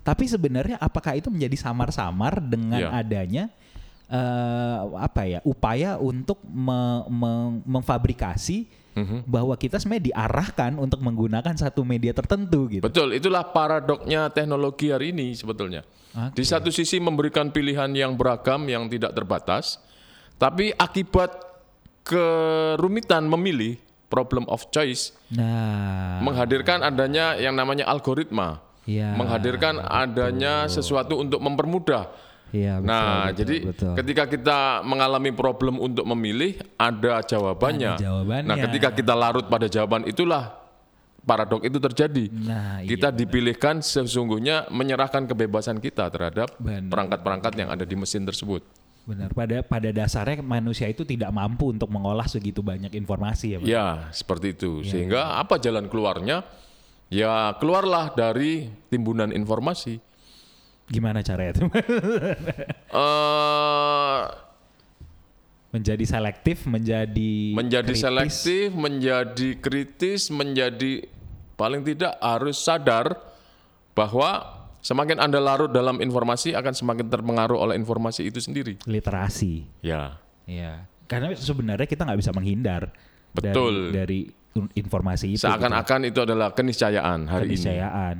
tapi 0.00 0.24
sebenarnya 0.24 0.78
apakah 0.78 1.12
itu 1.14 1.28
menjadi 1.28 1.56
samar-samar 1.60 2.40
dengan 2.40 2.80
Ya. 2.80 2.90
adanya 2.94 3.44
eh, 4.12 4.76
apa 5.00 5.24
ya 5.24 5.40
upaya 5.42 5.96
untuk 5.96 6.36
me- 6.44 7.08
me- 7.08 7.64
memfabrikasi 7.64 8.68
Mhm. 8.92 9.24
bahwa 9.24 9.56
kita 9.56 9.80
sebenarnya 9.80 10.12
diarahkan 10.12 10.76
untuk 10.76 11.00
menggunakan 11.00 11.56
satu 11.56 11.80
media 11.80 12.12
tertentu 12.12 12.68
gitu. 12.68 12.84
Betul, 12.84 13.16
itulah 13.16 13.40
paradoknya 13.48 14.28
teknologi 14.28 14.92
hari 14.92 15.16
ini 15.16 15.32
sebetulnya. 15.32 15.80
Oke. 16.12 16.36
Di 16.36 16.44
satu 16.44 16.68
sisi 16.68 17.00
memberikan 17.00 17.48
pilihan 17.48 17.88
yang 17.96 18.12
beragam, 18.12 18.68
yang 18.68 18.84
tidak 18.92 19.16
terbatas, 19.16 19.80
tapi 20.36 20.76
akibat 20.76 21.32
kerumitan 22.04 23.24
memilih, 23.24 23.80
problem 24.12 24.44
of 24.44 24.68
choice, 24.68 25.16
Nah, 25.32 26.20
menghadirkan 26.20 26.84
adanya 26.84 27.32
yang 27.40 27.56
namanya 27.56 27.88
algoritma, 27.88 28.60
ya, 28.84 29.16
menghadirkan 29.16 29.80
adanya 29.80 30.68
sesuatu 30.68 31.16
untuk 31.16 31.40
mempermudah. 31.40 32.12
Ya, 32.52 32.78
betul, 32.78 32.88
nah, 32.92 33.24
betul, 33.26 33.38
jadi 33.40 33.56
betul. 33.66 33.92
ketika 33.98 34.24
kita 34.28 34.58
mengalami 34.86 35.30
problem 35.32 35.80
untuk 35.80 36.04
memilih, 36.04 36.60
ada 36.78 37.24
jawabannya. 37.24 37.96
Ada 37.96 38.04
jawabannya. 38.04 38.48
Nah, 38.52 38.56
ketika 38.68 38.88
kita 38.92 39.12
larut 39.16 39.46
pada 39.48 39.66
jawaban 39.66 40.04
itulah 40.06 40.62
paradok 41.22 41.62
itu 41.66 41.78
terjadi. 41.78 42.24
Nah, 42.30 42.82
iya, 42.82 42.88
kita 42.92 43.08
dipilihkan 43.14 43.80
sesungguhnya 43.80 44.68
menyerahkan 44.68 45.24
kebebasan 45.26 45.78
kita 45.78 46.10
terhadap 46.10 46.54
perangkat-perangkat 46.62 47.52
yang 47.56 47.68
ada 47.70 47.86
di 47.86 47.94
mesin 47.94 48.26
tersebut. 48.26 48.62
Benar. 49.02 49.34
Pada 49.34 49.66
pada 49.66 49.90
dasarnya 49.90 50.46
manusia 50.46 50.86
itu 50.86 51.02
tidak 51.02 51.34
mampu 51.34 51.74
untuk 51.74 51.90
mengolah 51.90 52.26
segitu 52.30 52.62
banyak 52.62 52.94
informasi 52.94 53.46
ya, 53.54 53.58
Pak. 53.58 53.66
Ya, 53.66 53.86
seperti 54.14 54.54
itu. 54.54 54.86
Iya, 54.86 54.90
Sehingga 54.94 55.20
apa 55.42 55.58
jalan 55.58 55.90
keluarnya? 55.90 56.46
Ya, 57.10 57.52
keluarlah 57.58 58.14
dari 58.14 58.70
timbunan 58.88 59.34
informasi. 59.34 59.98
Gimana 60.86 61.20
caranya 61.20 61.52
itu? 61.52 61.64
eh 62.92 64.20
menjadi 65.72 66.04
selektif, 66.04 66.68
menjadi 66.68 67.56
menjadi 67.56 67.88
kritis. 67.88 68.04
selektif, 68.04 68.66
menjadi 68.70 69.48
kritis, 69.56 70.20
menjadi 70.28 71.08
paling 71.56 71.80
tidak 71.80 72.12
harus 72.18 72.60
sadar 72.60 73.16
bahwa 73.92 74.60
semakin 74.78 75.16
Anda 75.16 75.40
larut 75.40 75.72
dalam 75.72 75.96
informasi 75.98 76.52
akan 76.52 76.76
semakin 76.76 77.08
terpengaruh 77.08 77.56
oleh 77.56 77.74
informasi 77.74 78.28
itu 78.28 78.36
sendiri. 78.36 78.76
Literasi. 78.84 79.64
Ya, 79.80 80.20
Iya. 80.44 80.84
Karena 81.06 81.32
sebenarnya 81.32 81.84
kita 81.84 82.02
nggak 82.02 82.20
bisa 82.20 82.32
menghindar 82.32 82.92
dari- 83.30 83.52
Betul. 83.52 83.76
dari, 83.92 84.20
un- 84.52 84.72
informasi 84.74 85.32
itu. 85.32 85.44
seakan-akan 85.44 86.00
itu 86.04 86.20
adalah 86.20 86.52
keniscayaan 86.52 87.28
hari 87.28 87.48
ini. 87.48 87.56
keniscayaan. 87.56 88.16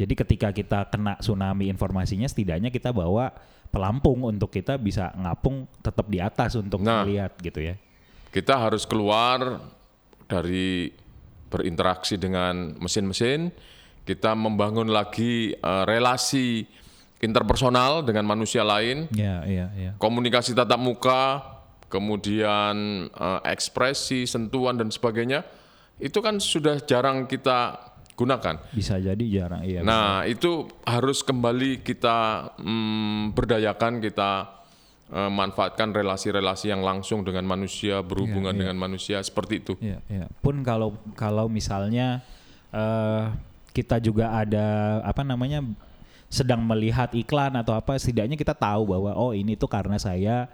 Jadi 0.00 0.16
ketika 0.16 0.48
kita 0.48 0.88
kena 0.88 1.20
tsunami 1.20 1.68
informasinya 1.68 2.24
setidaknya 2.24 2.72
kita 2.72 2.88
bawa 2.88 3.28
pelampung 3.68 4.24
untuk 4.24 4.48
kita 4.48 4.80
bisa 4.80 5.12
ngapung 5.12 5.68
tetap 5.84 6.08
di 6.08 6.16
atas 6.16 6.56
untuk 6.56 6.80
Nah. 6.80 7.04
melihat 7.04 7.36
gitu 7.44 7.60
ya. 7.60 7.76
Kita 8.32 8.56
harus 8.56 8.88
keluar 8.88 9.60
dari 10.24 10.88
berinteraksi 11.52 12.16
dengan 12.16 12.78
mesin-mesin, 12.80 13.52
kita 14.08 14.32
membangun 14.32 14.88
lagi 14.88 15.52
eh, 15.52 15.84
relasi 15.84 16.64
interpersonal 17.20 18.00
dengan 18.00 18.24
manusia 18.24 18.64
lain, 18.64 19.04
Iya, 19.12 19.44
iya, 19.44 19.66
iya. 19.76 19.92
komunikasi 20.00 20.56
tatap 20.56 20.80
muka, 20.80 21.44
kemudian 21.92 23.06
eh, 23.12 23.40
ekspresi, 23.52 24.24
sentuhan 24.24 24.80
dan 24.80 24.88
sebagainya, 24.88 25.44
itu 26.00 26.16
kan 26.24 26.40
sudah 26.40 26.80
jarang 26.86 27.28
kita 27.28 27.89
gunakan. 28.20 28.60
Bisa 28.76 29.00
jadi 29.00 29.24
jarang 29.32 29.64
iya. 29.64 29.80
Nah, 29.80 30.28
itu 30.28 30.68
harus 30.84 31.24
kembali 31.24 31.80
kita 31.80 32.52
mm, 32.60 33.32
berdayakan, 33.32 34.04
kita 34.04 34.60
eh, 35.08 35.30
manfaatkan 35.32 35.96
relasi-relasi 35.96 36.68
yang 36.68 36.84
langsung 36.84 37.24
dengan 37.24 37.48
manusia, 37.48 38.04
berhubungan 38.04 38.52
dengan 38.52 38.76
manusia 38.76 39.24
seperti 39.24 39.64
itu. 39.64 39.72
Iya, 39.80 40.04
iya. 40.12 40.26
Pun 40.44 40.60
kalau 40.60 41.00
kalau 41.16 41.48
misalnya 41.48 42.20
eh 42.70 43.24
kita 43.70 44.02
juga 44.02 44.34
ada 44.34 44.98
apa 45.06 45.22
namanya 45.22 45.62
sedang 46.30 46.62
melihat 46.62 47.10
iklan 47.10 47.58
atau 47.58 47.74
apa, 47.74 47.98
setidaknya 47.98 48.38
kita 48.38 48.54
tahu 48.54 48.94
bahwa 48.94 49.18
oh 49.18 49.34
ini 49.34 49.58
tuh 49.58 49.66
karena 49.66 49.98
saya 49.98 50.46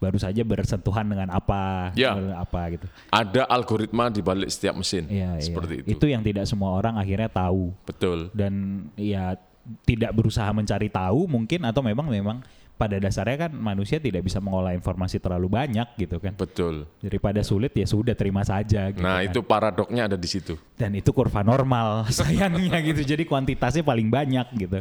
baru 0.00 0.16
saja 0.16 0.40
bersentuhan 0.42 1.04
dengan 1.04 1.28
apa, 1.28 1.92
Ya. 1.92 2.16
eh, 2.16 2.32
apa 2.32 2.60
gitu. 2.72 2.88
Ada 3.12 3.44
algoritma 3.44 4.08
di 4.08 4.24
balik 4.24 4.48
setiap 4.48 4.74
mesin, 4.74 5.04
Iya, 5.06 5.36
iya. 5.36 5.44
seperti 5.44 5.84
itu. 5.84 5.88
Itu 5.92 6.08
yang 6.08 6.24
tidak 6.24 6.48
semua 6.48 6.72
orang 6.72 6.96
akhirnya 6.96 7.28
tahu 7.28 7.76
Betul. 7.84 8.32
dan 8.32 8.52
ya 8.96 9.36
tidak 9.84 10.10
berusaha 10.10 10.48
mencari 10.50 10.88
tahu 10.88 11.28
mungkin 11.28 11.62
atau 11.62 11.84
memang 11.84 12.08
memang 12.08 12.40
pada 12.74 12.96
dasarnya 12.96 13.44
kan 13.44 13.52
manusia 13.52 14.00
tidak 14.00 14.24
bisa 14.24 14.40
mengolah 14.40 14.72
informasi 14.72 15.20
terlalu 15.20 15.52
banyak 15.52 15.84
gitu 16.00 16.16
kan. 16.16 16.32
Betul. 16.32 16.88
Daripada 17.04 17.44
sulit 17.44 17.76
ya 17.76 17.84
sudah 17.84 18.16
terima 18.16 18.40
saja 18.40 18.88
gitu. 18.88 19.04
Nah, 19.04 19.20
kan. 19.20 19.28
itu 19.28 19.44
paradoknya 19.44 20.08
ada 20.08 20.16
di 20.16 20.24
situ. 20.24 20.56
dan 20.80 20.96
itu 20.96 21.12
kurva 21.12 21.44
normal 21.44 22.08
sayangnya 22.16 22.80
gitu 22.80 23.04
jadi 23.04 23.20
kuantitasnya 23.28 23.84
paling 23.84 24.08
banyak 24.08 24.48
gitu 24.56 24.80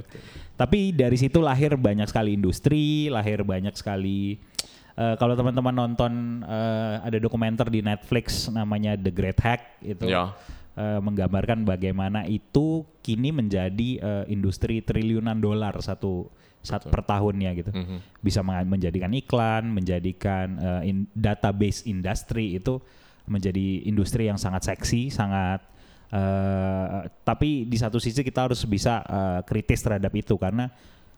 tapi 0.55 0.95
dari 0.95 1.19
situ 1.19 1.43
lahir 1.43 1.75
banyak 1.75 2.07
sekali 2.07 2.39
industri 2.39 3.11
lahir 3.11 3.43
banyak 3.43 3.75
sekali 3.75 4.39
eh, 4.99 5.15
kalau 5.15 5.33
teman-teman 5.33 5.71
nonton 5.73 6.11
eh, 6.43 6.95
ada 7.01 7.17
dokumenter 7.17 7.71
di 7.71 7.79
Netflix 7.79 8.51
namanya 8.51 8.93
The 8.93 9.09
Great 9.09 9.39
Hack 9.39 9.79
itu 9.79 10.05
Ya. 10.05 10.35
eh, 10.75 10.99
menggambarkan 10.99 11.63
bagaimana 11.63 12.23
itu 12.23 12.83
kini 12.99 13.31
menjadi 13.31 13.89
eh, 13.97 14.23
industri 14.27 14.79
triliunan 14.79 15.39
dolar 15.39 15.79
satu 15.79 16.27
saat 16.59 16.83
per 16.85 16.99
tahunnya 17.01 17.55
gitu 17.55 17.71
Mhm. 17.71 18.19
bisa 18.19 18.43
meng- 18.43 18.67
menjadikan 18.67 19.07
iklan 19.09 19.63
menjadikan 19.65 20.47
eh, 20.59 20.91
in- 20.91 21.07
database 21.15 21.87
industri 21.87 22.53
itu 22.53 22.83
menjadi 23.23 23.87
industri 23.87 24.27
yang 24.27 24.35
sangat 24.35 24.67
seksi 24.67 25.07
sangat 25.07 25.63
eh, 26.11 26.99
tapi 27.21 27.63
di 27.63 27.77
satu 27.77 27.95
sisi 27.95 28.19
kita 28.19 28.49
harus 28.49 28.59
bisa 28.65 28.99
eh, 29.01 29.39
kritis 29.45 29.79
terhadap 29.79 30.11
itu 30.11 30.35
karena 30.35 30.67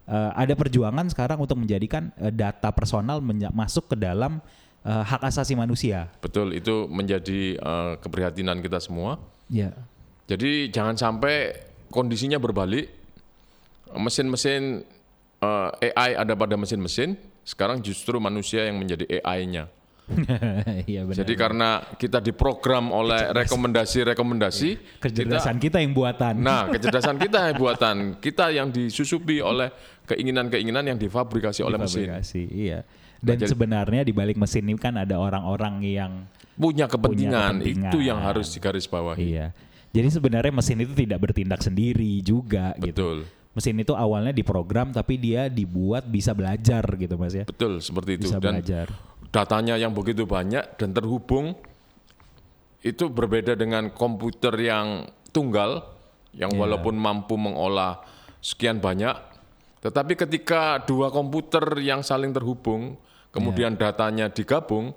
eh, 0.08 0.32
ada 0.34 0.54
perjuangan 0.54 1.06
sekarang 1.10 1.38
untuk 1.38 1.58
menjadikan 1.60 2.10
eh, 2.18 2.32
data 2.32 2.70
personal 2.72 3.20
menja- 3.20 3.52
masuk 3.52 3.92
ke 3.92 3.96
dalam 3.98 4.40
eh, 4.82 5.04
hak 5.06 5.22
asasi 5.26 5.54
manusia 5.54 6.10
Betul, 6.22 6.54
itu 6.56 6.86
menjadi 6.88 7.58
eh, 7.58 7.94
keprihatinan 8.00 8.62
kita 8.62 8.82
semua. 8.82 9.20
ya 9.48 9.70
Jadi 10.26 10.72
jangan 10.72 10.96
sampai 10.96 11.54
kondisinya 11.92 12.40
berbalik. 12.40 12.88
Mesin-mesin 13.92 14.88
eh, 15.44 15.92
AI 15.92 16.16
ada 16.16 16.32
pada 16.32 16.56
mesin-mesin, 16.56 17.20
sekarang 17.44 17.84
justru 17.84 18.16
manusia 18.24 18.64
yang 18.64 18.80
menjadi 18.80 19.04
AI-nya. 19.20 19.68
iya 20.92 21.08
benar 21.08 21.24
Jadi 21.24 21.34
karena 21.40 21.70
kita 21.96 22.20
diprogram 22.20 22.92
oleh 22.92 23.32
rekomendasi-rekomendasi, 23.32 25.00
kecerdasan 25.00 25.56
kita, 25.58 25.80
yang 25.80 25.96
buatan 25.96 26.42
nah 26.42 26.68
kecerdasan 26.68 27.16
kita 27.16 27.54
yang 27.54 27.58
buatan, 27.64 27.96
kita 28.20 28.46
yang 28.52 28.68
disusupi 28.70 29.40
oleh 29.40 29.72
keinginan-keinginan 30.10 30.84
yang 30.84 30.98
difabrikasi 31.00 31.64
oleh 31.64 31.80
mesin. 31.80 32.08
Fabrikasi, 32.12 32.44
iya 32.52 32.84
dan 33.22 33.38
jadi- 33.38 33.54
sebenarnya 33.54 34.02
di 34.02 34.14
balik 34.14 34.36
mesin 34.36 34.66
ini 34.66 34.76
kan 34.82 34.98
ada 34.98 35.22
orang-orang 35.22 35.80
yang 35.86 36.12
Punya 36.58 36.86
kepentingan, 36.90 37.62
kepentingan. 37.62 37.92
itu 37.94 37.98
yang 38.06 38.20
harus 38.22 38.50
digarisbawahi. 38.54 39.18
Iya. 39.22 39.48
Jadi 39.92 40.08
sebenarnya 40.10 40.54
mesin 40.54 40.78
itu 40.84 40.94
tidak 40.94 41.20
bertindak 41.20 41.62
sendiri 41.62 42.22
juga 42.24 42.74
gitu. 42.80 42.92
Betul, 42.92 43.18
Mesin 43.52 43.76
itu 43.84 43.92
awalnya 43.92 44.32
diprogram 44.32 44.96
tapi 44.96 45.20
dia 45.20 45.52
dibuat 45.52 46.08
bisa 46.08 46.32
belajar 46.32 46.88
gitu 46.96 47.20
Mas 47.20 47.36
ya. 47.36 47.44
betul 47.44 47.84
seperti 47.84 48.16
itu. 48.16 48.32
Bisa 48.32 48.40
Dan 48.40 48.56
belajar. 48.64 48.88
Datanya 49.32 49.80
yang 49.80 49.96
begitu 49.96 50.28
banyak 50.28 50.76
dan 50.76 50.92
terhubung 50.92 51.56
itu 52.84 53.08
berbeda 53.08 53.56
dengan 53.56 53.90
komputer 53.94 54.52
yang 54.60 55.08
tunggal 55.32 55.88
yang 56.36 56.52
Iya. 56.52 56.60
walaupun 56.60 56.96
mampu 56.96 57.40
mengolah 57.40 58.04
sekian 58.44 58.84
banyak 58.84 59.16
tetapi 59.82 60.14
ketika 60.14 60.84
dua 60.84 61.10
komputer 61.10 61.64
yang 61.82 62.04
saling 62.04 62.36
terhubung 62.36 63.00
kemudian 63.32 63.76
Iya. 63.76 63.80
datanya 63.90 64.28
digabung 64.28 64.92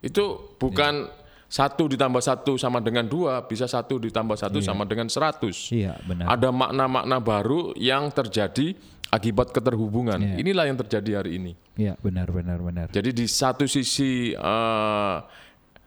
itu 0.00 0.56
bukan 0.56 1.08
satu 1.44 1.86
ditambah 1.86 2.18
satu 2.18 2.56
sama 2.56 2.80
dengan 2.80 3.06
dua 3.06 3.44
bisa 3.44 3.68
satu 3.68 4.00
ditambah 4.00 4.34
satu 4.34 4.58
sama 4.64 4.88
dengan 4.88 5.06
seratus 5.12 5.70
Iya, 5.70 5.94
benar. 6.02 6.32
ada 6.34 6.48
makna-makna 6.50 7.16
baru 7.20 7.76
yang 7.76 8.08
terjadi 8.10 8.74
akibat 9.08 9.50
keterhubungan 9.50 10.16
Iya. 10.18 10.36
inilah 10.38 10.64
yang 10.66 10.78
terjadi 10.78 11.10
hari 11.18 11.36
ini 11.36 11.52
Iya, 11.74 11.96
benar 12.00 12.28
benar 12.28 12.58
benar. 12.58 12.86
jadi 12.88 13.10
di 13.10 13.26
satu 13.26 13.64
sisi 13.64 14.32
eh, 14.32 15.16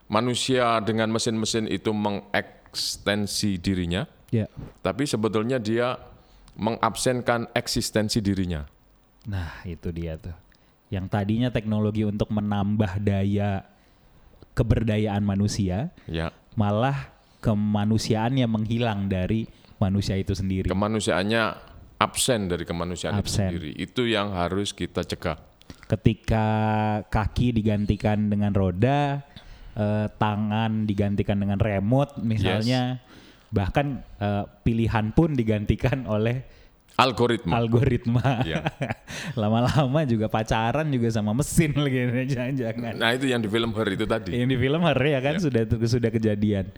manusia 0.07 0.79
dengan 0.79 1.11
mesin-mesin 1.11 1.67
itu 1.67 1.91
mengekstensi 1.91 3.59
dirinya, 3.59 4.07
Ya. 4.29 4.47
tapi 4.79 5.03
sebetulnya 5.03 5.59
dia 5.59 5.99
mengabsenkan 6.55 7.51
eksistensi 7.51 8.17
dirinya. 8.17 8.63
Nah, 9.27 9.59
itu 9.63 9.91
dia 9.91 10.15
tuh. 10.15 10.31
Yang 10.87 11.05
tadinya 11.11 11.49
teknologi 11.51 12.07
untuk 12.07 12.31
menambah 12.31 13.03
daya 13.03 13.67
keberdayaan 14.55 15.21
manusia, 15.21 15.91
Ya, 16.07 16.31
malah 16.55 17.11
kemanusiaannya 17.43 18.47
menghilang 18.47 19.05
dari 19.05 19.45
manusia 19.77 20.15
itu 20.15 20.33
sendiri. 20.33 20.71
kemanusiaannya 20.71 21.43
absen 21.97 22.45
dari 22.45 22.63
kemanusiaan 22.63 23.17
itu 23.17 23.25
Absen. 23.25 23.49
sendiri. 23.49 23.71
Itu 23.73 24.05
yang 24.05 24.33
harus 24.33 24.71
kita 24.71 25.01
cegah. 25.01 25.37
ketika 25.87 26.45
kaki 27.07 27.55
digantikan 27.55 28.27
dengan 28.27 28.51
roda, 28.51 29.23
eh, 29.71 30.07
tangan 30.19 30.83
digantikan 30.83 31.39
dengan 31.39 31.55
remote 31.57 32.19
misalnya, 32.19 32.99
bahkan 33.49 34.03
eh, 34.19 34.43
pilihan 34.63 35.15
pun 35.15 35.31
digantikan 35.31 36.03
oleh 36.05 36.43
Algoritma. 36.97 37.53
algoritma. 37.55 38.41
Iya. 38.41 38.67
Lama-lama 39.41 40.01
juga 40.03 40.27
pacaran 40.27 40.89
juga 40.89 41.13
sama 41.13 41.29
mesin 41.31 41.71
lagi 41.83 42.25
jangan-jangan. 42.25 42.97
nah 42.97 43.13
itu 43.13 43.29
yang 43.29 43.37
di 43.39 43.47
film 43.47 43.69
Her 43.71 43.87
itu 43.87 44.05
tadi. 44.09 44.33
Yang 44.33 44.49
di 44.49 44.57
film 44.57 44.81
hari 44.81 45.13
ya 45.13 45.21
kan 45.21 45.37
sudah 45.37 45.61
sudah 45.85 46.09
kejadian. 46.09 46.73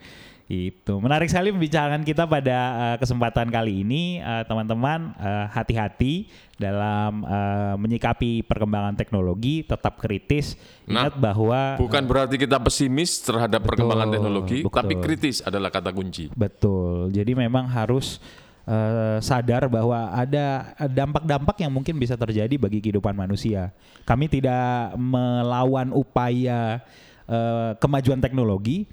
Itu 0.50 0.98
menarik 0.98 1.30
sekali 1.30 1.54
pembicaraan 1.54 2.02
kita 2.02 2.26
pada 2.26 2.58
eh, 2.74 2.98
kesempatan 2.98 3.54
kali 3.54 3.86
ini, 3.86 4.18
Eh, 4.18 4.44
teman-teman 4.50 5.14
eh, 5.22 5.46
hati-hati 5.54 6.26
dalam 6.58 7.22
eh, 7.22 7.76
menyikapi 7.78 8.42
perkembangan 8.42 8.98
teknologi, 8.98 9.62
tetap 9.62 10.02
kritis. 10.02 10.58
Nah, 10.90 11.06
Ingat 11.06 11.22
bahwa 11.22 11.78
Bukan 11.78 12.04
berarti 12.10 12.42
kita 12.42 12.58
pesimis 12.58 13.22
terhadap 13.22 13.62
perkembangan 13.62 14.10
teknologi, 14.10 14.66
betul. 14.66 14.74
tapi 14.74 14.94
kritis 14.98 15.46
adalah 15.46 15.70
kata 15.70 15.94
kunci. 15.94 16.34
betul. 16.34 17.14
Jadi 17.14 17.38
memang 17.38 17.70
harus 17.70 18.18
eh, 18.66 19.22
sadar 19.22 19.70
bahwa 19.70 20.10
ada 20.18 20.74
dampak-dampak 20.90 21.62
yang 21.62 21.70
mungkin 21.70 21.94
bisa 22.02 22.18
terjadi 22.18 22.58
bagi 22.58 22.82
kehidupan 22.82 23.14
manusia. 23.14 23.70
Kami 24.02 24.26
tidak 24.26 24.98
melawan 24.98 25.94
upaya 25.94 26.82
eh, 27.30 27.72
kemajuan 27.78 28.18
teknologi, 28.18 28.90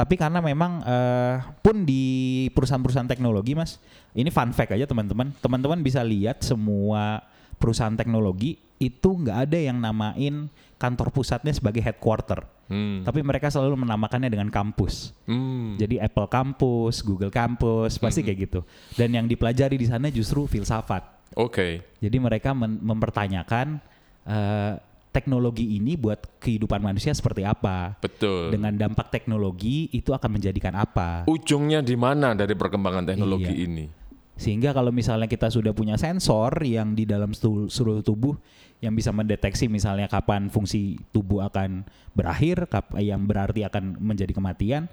tapi 0.00 0.16
karena 0.16 0.40
memang 0.40 0.80
eh, 0.80 1.44
pun 1.60 1.84
di 1.84 2.48
perusahaan-perusahaan 2.56 3.04
teknologi, 3.04 3.52
Mas, 3.52 3.76
ini 4.16 4.32
fun 4.32 4.48
fact 4.56 4.72
aja 4.72 4.88
teman-teman. 4.88 5.28
Teman-teman 5.44 5.84
bisa 5.84 6.00
lihat 6.00 6.40
semua 6.40 7.20
perusahaan 7.60 7.92
teknologi 7.92 8.56
itu 8.80 9.12
nggak 9.12 9.36
ada 9.44 9.58
yang 9.60 9.76
namain 9.76 10.48
kantor 10.80 11.12
pusatnya 11.12 11.52
sebagai 11.52 11.84
headquarter. 11.84 12.48
Hmm. 12.72 13.04
Tapi 13.04 13.20
mereka 13.20 13.52
selalu 13.52 13.84
menamakannya 13.84 14.32
dengan 14.32 14.48
kampus. 14.48 15.12
Hmm. 15.28 15.76
Jadi 15.76 16.00
Apple 16.00 16.32
kampus, 16.32 17.04
Google 17.04 17.28
kampus, 17.28 18.00
pasti 18.00 18.24
kayak 18.24 18.48
gitu. 18.48 18.64
Dan 18.96 19.12
yang 19.12 19.28
dipelajari 19.28 19.76
di 19.76 19.84
sana 19.84 20.08
justru 20.08 20.48
filsafat. 20.48 21.28
Oke. 21.36 21.84
Jadi 22.00 22.16
mereka 22.16 22.56
men- 22.56 22.80
mempertanyakan 22.80 23.84
eh, 24.24 24.72
teknologi 25.10 25.76
ini 25.76 25.98
buat 25.98 26.38
kehidupan 26.38 26.78
manusia 26.78 27.10
seperti 27.10 27.42
apa. 27.42 27.98
Betul. 27.98 28.54
Dengan 28.54 28.74
dampak 28.74 29.10
teknologi 29.10 29.90
itu 29.90 30.14
akan 30.14 30.38
menjadikan 30.38 30.74
apa. 30.78 31.26
Ujungnya 31.26 31.82
di 31.82 31.98
mana 31.98 32.32
dari 32.34 32.54
perkembangan 32.54 33.04
teknologi 33.06 33.50
Iya. 33.50 33.66
ini? 33.66 33.86
Sehingga 34.40 34.72
kalau 34.72 34.88
misalnya 34.88 35.28
kita 35.28 35.52
sudah 35.52 35.76
punya 35.76 36.00
sensor 36.00 36.64
yang 36.64 36.96
di 36.96 37.04
dalam 37.04 37.36
seluruh 37.36 38.00
tubuh 38.00 38.32
yang 38.80 38.96
bisa 38.96 39.12
mendeteksi 39.12 39.68
misalnya 39.68 40.08
kapan 40.08 40.48
fungsi 40.48 40.96
tubuh 41.12 41.44
akan 41.44 41.84
berakhir, 42.16 42.64
kap- 42.72 42.96
yang 42.96 43.28
berarti 43.28 43.68
akan 43.68 44.00
menjadi 44.00 44.32
kematian, 44.32 44.88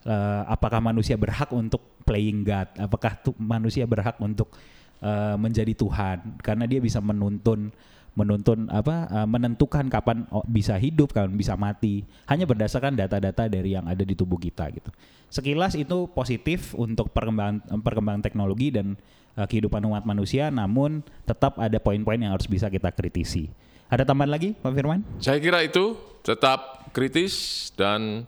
eh, 0.00 0.42
apakah 0.48 0.80
manusia 0.80 1.20
berhak 1.20 1.52
untuk 1.52 2.00
playing 2.08 2.40
God? 2.40 2.72
Apakah 2.80 3.20
manusia 3.36 3.84
berhak 3.84 4.16
untuk 4.16 4.56
eh, 5.00 5.36
menjadi 5.36 5.72
Tuhan? 5.72 6.40
Karena 6.40 6.64
dia 6.64 6.80
bisa 6.80 7.02
menuntun 7.02 7.72
menuntun 8.16 8.72
apa 8.72 9.06
eh, 9.12 9.28
menentukan 9.28 9.86
kapan 9.92 10.24
oh, 10.32 10.42
bisa 10.48 10.74
hidup, 10.80 11.12
kapan 11.12 11.36
bisa 11.36 11.54
mati, 11.54 12.02
hanya 12.26 12.48
berdasarkan 12.48 12.96
data-data 12.96 13.46
dari 13.46 13.76
yang 13.76 13.84
ada 13.84 14.02
di 14.02 14.16
tubuh 14.16 14.40
kita 14.40 14.72
gitu. 14.72 14.90
Sekilas 15.28 15.76
itu 15.76 16.08
positif 16.10 16.72
untuk 16.74 17.12
perkembangan 17.12 17.60
perkembangan 17.84 18.24
teknologi 18.24 18.72
dan 18.72 18.96
eh, 19.36 19.46
kehidupan 19.46 19.84
umat 19.84 20.08
manusia, 20.08 20.48
namun 20.48 21.04
tetap 21.28 21.60
ada 21.60 21.76
poin-poin 21.76 22.16
yang 22.16 22.32
harus 22.32 22.48
bisa 22.48 22.72
kita 22.72 22.88
kritisi. 22.90 23.52
Ada 23.86 24.02
tambahan 24.02 24.32
lagi, 24.34 24.50
Pak 24.58 24.72
Firman? 24.74 25.06
Saya 25.22 25.38
kira 25.38 25.62
itu 25.62 25.94
tetap 26.26 26.90
kritis 26.90 27.70
dan 27.78 28.26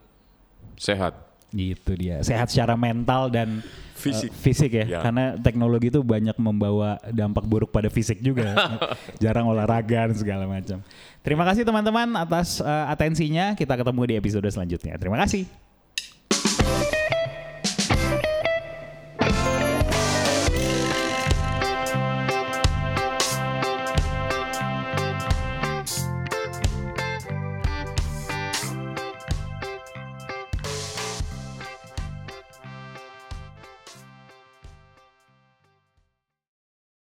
sehat. 0.79 1.28
Gitu 1.49 1.91
dia. 1.97 2.21
Sehat 2.21 2.49
secara 2.53 2.77
mental 2.77 3.29
dan 3.33 3.61
Fisik. 3.99 4.31
eh, 4.31 4.35
fisik 4.39 4.71
ya. 4.71 4.85
Ya. 4.87 4.99
Karena 5.03 5.35
teknologi 5.35 5.91
itu 5.91 5.99
banyak 5.99 6.39
membawa 6.39 6.95
dampak 7.11 7.43
buruk 7.43 7.69
pada 7.69 7.91
fisik 7.91 8.23
juga. 8.23 8.55
Jarang 9.23 9.51
olahraga 9.51 10.07
dan 10.07 10.15
segala 10.15 10.47
macam. 10.47 10.79
Terima 11.19 11.43
kasih 11.43 11.67
teman-teman 11.67 12.07
atas 12.15 12.63
eh, 12.63 12.85
atensinya. 12.87 13.59
Kita 13.59 13.75
ketemu 13.75 14.01
di 14.07 14.13
episode 14.15 14.47
selanjutnya. 14.47 14.95
Terima 14.95 15.19
kasih. 15.19 15.68